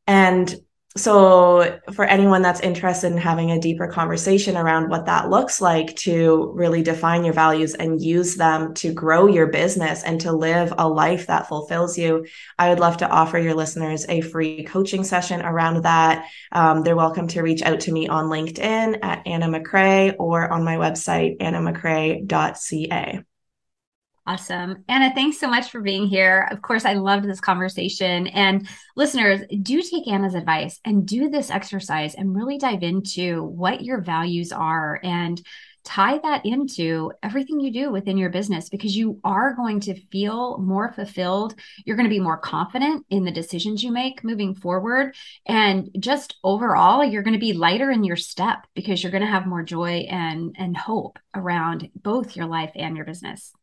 And 0.06 0.56
so, 0.98 1.80
for 1.94 2.06
anyone 2.06 2.42
that's 2.42 2.62
interested 2.62 3.12
in 3.12 3.20
having 3.20 3.52
a 3.52 3.60
deeper 3.60 3.88
conversation 3.88 4.58
around 4.58 4.90
what 4.90 5.06
that 5.06 5.30
looks 5.30 5.62
like 5.62 5.96
to 5.98 6.52
really 6.56 6.82
define 6.82 7.24
your 7.24 7.36
values 7.36 7.76
and 7.76 8.02
use 8.02 8.36
them 8.36 8.74
to 8.76 8.94
grow 8.94 9.28
your 9.28 9.48
business 9.48 10.04
and 10.04 10.20
to 10.22 10.32
live 10.32 10.74
a 10.78 10.90
life 10.90 11.28
that 11.28 11.48
fulfills 11.48 12.00
you, 12.00 12.26
I 12.58 12.70
would 12.70 12.80
love 12.80 12.98
to 12.98 13.10
offer 13.10 13.38
your 13.38 13.54
listeners 13.54 14.08
a 14.10 14.22
free 14.22 14.64
coaching 14.64 15.04
session 15.04 15.42
around 15.42 15.84
that. 15.84 16.26
Um, 16.52 16.82
they're 16.82 16.96
welcome 16.96 17.28
to 17.30 17.44
reach 17.44 17.62
out 17.62 17.82
to 17.82 17.92
me 17.92 18.08
on 18.08 18.26
LinkedIn 18.26 19.00
at 19.04 19.28
Ana 19.28 19.48
McRae 19.48 20.16
or 20.18 20.52
on 20.52 20.64
my 20.64 20.78
website, 20.78 21.38
anamcrae.ca. 21.38 23.24
Awesome. 24.28 24.84
Ana, 24.90 25.14
thanks 25.16 25.40
so 25.40 25.50
much 25.50 25.72
for 25.72 25.80
being 25.80 26.06
here. 26.06 26.50
Of 26.52 26.62
course, 26.62 26.84
I 26.84 26.96
loved 26.96 27.24
this 27.24 27.40
conversation. 27.40 28.28
And 28.28 28.68
listeners, 28.98 29.40
do 29.62 29.82
take 29.82 30.06
Ana's 30.06 30.36
advice 30.36 30.82
and 30.84 31.08
do 31.08 31.30
this 31.30 31.50
exercise 31.50 32.14
and 32.14 32.36
really 32.36 32.58
dive 32.58 32.84
into 32.84 33.42
what 33.44 33.86
your 33.86 34.02
values 34.02 34.52
are 34.52 35.00
and 35.02 35.42
tie 35.86 36.18
that 36.18 36.46
into 36.46 37.14
everything 37.24 37.62
you 37.62 37.72
do 37.72 37.90
within 37.90 38.18
your 38.18 38.30
business 38.30 38.68
because 38.68 38.98
you 38.98 39.22
are 39.24 39.54
going 39.54 39.80
to 39.80 39.98
feel 40.08 40.58
more 40.58 40.92
fulfilled. 40.92 41.56
You're 41.86 41.96
going 41.96 42.10
to 42.10 42.14
be 42.14 42.20
more 42.20 42.38
confident 42.38 43.06
in 43.10 43.24
the 43.24 43.32
decisions 43.32 43.82
you 43.82 43.94
make 43.94 44.26
moving 44.26 44.56
forward. 44.56 45.16
And 45.46 45.90
just 45.98 46.36
overall, 46.44 47.02
you're 47.02 47.24
going 47.24 47.36
to 47.36 47.40
be 47.40 47.54
lighter 47.54 47.90
in 47.92 48.04
your 48.04 48.18
step 48.18 48.68
because 48.76 49.02
you're 49.02 49.14
going 49.14 49.24
to 49.24 49.32
have 49.32 49.48
more 49.48 49.64
joy 49.64 50.06
and, 50.10 50.54
and 50.60 50.76
hope 50.76 51.18
around 51.34 51.90
both 51.96 52.36
your 52.36 52.48
life 52.48 52.72
and 52.76 52.98
your 52.98 53.06
business. 53.06 53.54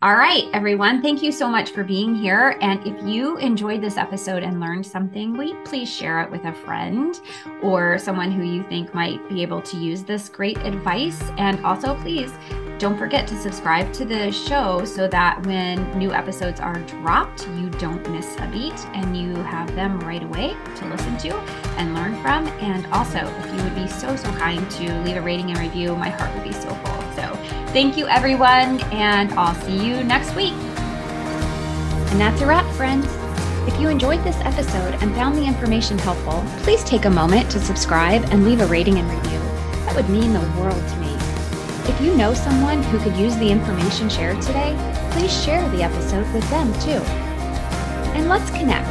All 0.00 0.14
right, 0.14 0.44
everyone. 0.52 1.02
Thank 1.02 1.24
you 1.24 1.32
so 1.32 1.48
much 1.48 1.70
for 1.70 1.82
being 1.82 2.14
here. 2.14 2.56
And 2.60 2.86
if 2.86 3.04
you 3.04 3.36
enjoyed 3.38 3.82
this 3.82 3.96
episode 3.96 4.44
and 4.44 4.60
learned 4.60 4.86
something, 4.86 5.36
will 5.36 5.56
please 5.64 5.92
share 5.92 6.20
it 6.22 6.30
with 6.30 6.44
a 6.44 6.52
friend 6.52 7.20
or 7.64 7.98
someone 7.98 8.30
who 8.30 8.44
you 8.44 8.62
think 8.62 8.94
might 8.94 9.28
be 9.28 9.42
able 9.42 9.60
to 9.62 9.76
use 9.76 10.04
this 10.04 10.28
great 10.28 10.56
advice? 10.58 11.20
And 11.36 11.64
also, 11.66 11.96
please 11.96 12.32
don't 12.78 12.96
forget 12.96 13.26
to 13.26 13.36
subscribe 13.36 13.92
to 13.94 14.04
the 14.04 14.30
show 14.30 14.84
so 14.84 15.08
that 15.08 15.44
when 15.44 15.90
new 15.98 16.12
episodes 16.12 16.60
are 16.60 16.78
dropped, 16.82 17.48
you 17.56 17.68
don't 17.70 18.08
miss 18.08 18.36
a 18.38 18.46
beat 18.52 18.78
and 18.94 19.16
you 19.16 19.34
have 19.34 19.74
them 19.74 19.98
right 20.00 20.22
away 20.22 20.56
to 20.76 20.84
listen 20.86 21.18
to 21.18 21.34
and 21.76 21.94
learn 21.94 22.22
from. 22.22 22.46
And 22.60 22.86
also, 22.92 23.18
if 23.18 23.46
you 23.46 23.64
would 23.64 23.74
be 23.74 23.88
so, 23.88 24.14
so 24.14 24.30
kind 24.34 24.70
to 24.70 25.00
leave 25.02 25.16
a 25.16 25.20
rating 25.20 25.50
and 25.50 25.58
review, 25.58 25.96
my 25.96 26.08
heart 26.08 26.32
would 26.36 26.44
be 26.44 26.52
so 26.52 26.72
full. 26.72 27.02
So, 27.16 27.37
thank 27.72 27.96
you, 27.96 28.06
everyone, 28.08 28.80
and 28.92 29.32
I'll 29.32 29.54
see 29.62 29.86
you 29.86 30.02
next 30.04 30.34
week. 30.34 30.54
And 32.10 32.20
that's 32.20 32.40
a 32.40 32.46
wrap, 32.46 32.66
friends. 32.74 33.06
If 33.66 33.78
you 33.80 33.88
enjoyed 33.88 34.24
this 34.24 34.36
episode 34.40 34.94
and 35.02 35.14
found 35.14 35.36
the 35.36 35.44
information 35.44 35.98
helpful, 35.98 36.42
please 36.62 36.82
take 36.82 37.04
a 37.04 37.10
moment 37.10 37.50
to 37.50 37.60
subscribe 37.60 38.24
and 38.30 38.44
leave 38.44 38.60
a 38.60 38.66
rating 38.66 38.98
and 38.98 39.10
review. 39.10 39.38
That 39.84 39.94
would 39.94 40.08
mean 40.08 40.32
the 40.32 40.40
world 40.58 40.88
to 40.88 40.96
me. 40.96 41.14
If 41.88 42.00
you 42.00 42.14
know 42.16 42.34
someone 42.34 42.82
who 42.84 42.98
could 42.98 43.16
use 43.16 43.36
the 43.36 43.50
information 43.50 44.08
shared 44.08 44.40
today, 44.40 44.74
please 45.12 45.32
share 45.44 45.68
the 45.70 45.82
episode 45.82 46.30
with 46.32 46.48
them 46.50 46.72
too. 46.80 47.02
And 48.16 48.28
let's 48.28 48.50
connect. 48.50 48.88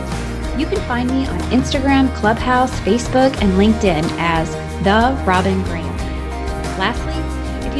You 0.59 0.65
can 0.65 0.79
find 0.87 1.09
me 1.09 1.27
on 1.27 1.39
Instagram, 1.51 2.13
Clubhouse, 2.15 2.79
Facebook, 2.81 3.35
and 3.41 3.53
LinkedIn 3.53 4.03
as 4.17 4.51
The 4.83 5.19
Robin 5.25 5.61
Graham. 5.63 5.97
Lastly, 6.77 7.06
if 7.06 7.06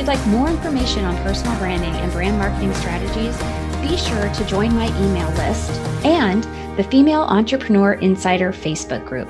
you'd 0.08 0.16
like 0.16 0.28
more 0.28 0.50
information 0.50 1.04
on 1.04 1.18
personal 1.18 1.58
branding 1.60 1.94
and 1.94 2.12
brand 2.14 2.38
marketing 2.38 2.74
strategies, 2.76 3.38
be 3.82 3.98
sure 3.98 4.32
to 4.34 4.46
join 4.46 4.74
my 4.74 4.88
email 5.04 5.30
list 5.32 5.70
and 6.06 6.46
the 6.78 6.84
Female 6.84 7.24
Entrepreneur 7.24 7.94
Insider 7.94 8.54
Facebook 8.54 9.06
group. 9.06 9.28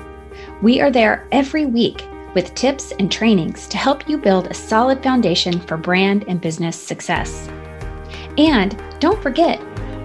We 0.62 0.80
are 0.80 0.90
there 0.90 1.26
every 1.32 1.66
week 1.66 2.06
with 2.34 2.54
tips 2.54 2.92
and 3.00 3.10
trainings 3.10 3.66
to 3.68 3.76
help 3.76 4.08
you 4.08 4.18
build 4.18 4.46
a 4.46 4.54
solid 4.54 5.02
foundation 5.02 5.58
for 5.60 5.76
brand 5.76 6.24
and 6.28 6.40
business 6.40 6.76
success. 6.76 7.48
And 8.36 8.80
don't 9.00 9.20
forget, 9.20 9.60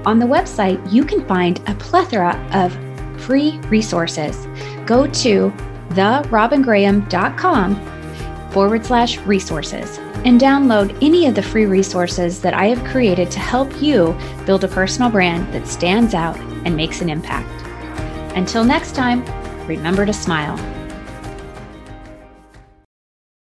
on 0.06 0.18
the 0.18 0.26
website, 0.26 0.92
you 0.92 1.06
can 1.06 1.24
find 1.28 1.60
a 1.68 1.76
plethora 1.76 2.36
of 2.52 2.76
free 3.22 3.60
resources. 3.70 4.48
Go 4.88 5.06
to 5.08 5.54
therobingraham.com 5.90 8.52
forward 8.52 8.86
slash 8.86 9.18
resources 9.20 10.00
and 10.26 10.40
download 10.40 10.98
any 11.02 11.28
of 11.28 11.36
the 11.36 11.44
free 11.44 11.66
resources 11.66 12.42
that 12.42 12.54
I 12.54 12.68
have 12.68 12.84
created 12.86 13.30
to 13.32 13.40
help 13.40 13.82
you 13.82 14.18
build 14.46 14.64
a 14.64 14.68
personal 14.68 15.10
brand 15.10 15.54
that 15.54 15.68
stands 15.68 16.14
out 16.14 16.38
and 16.66 16.76
makes 16.76 17.02
an 17.02 17.10
impact. 17.10 17.50
Until 18.36 18.64
next 18.64 18.96
time, 18.96 19.24
remember 19.68 20.06
to 20.06 20.14
smile. 20.14 20.73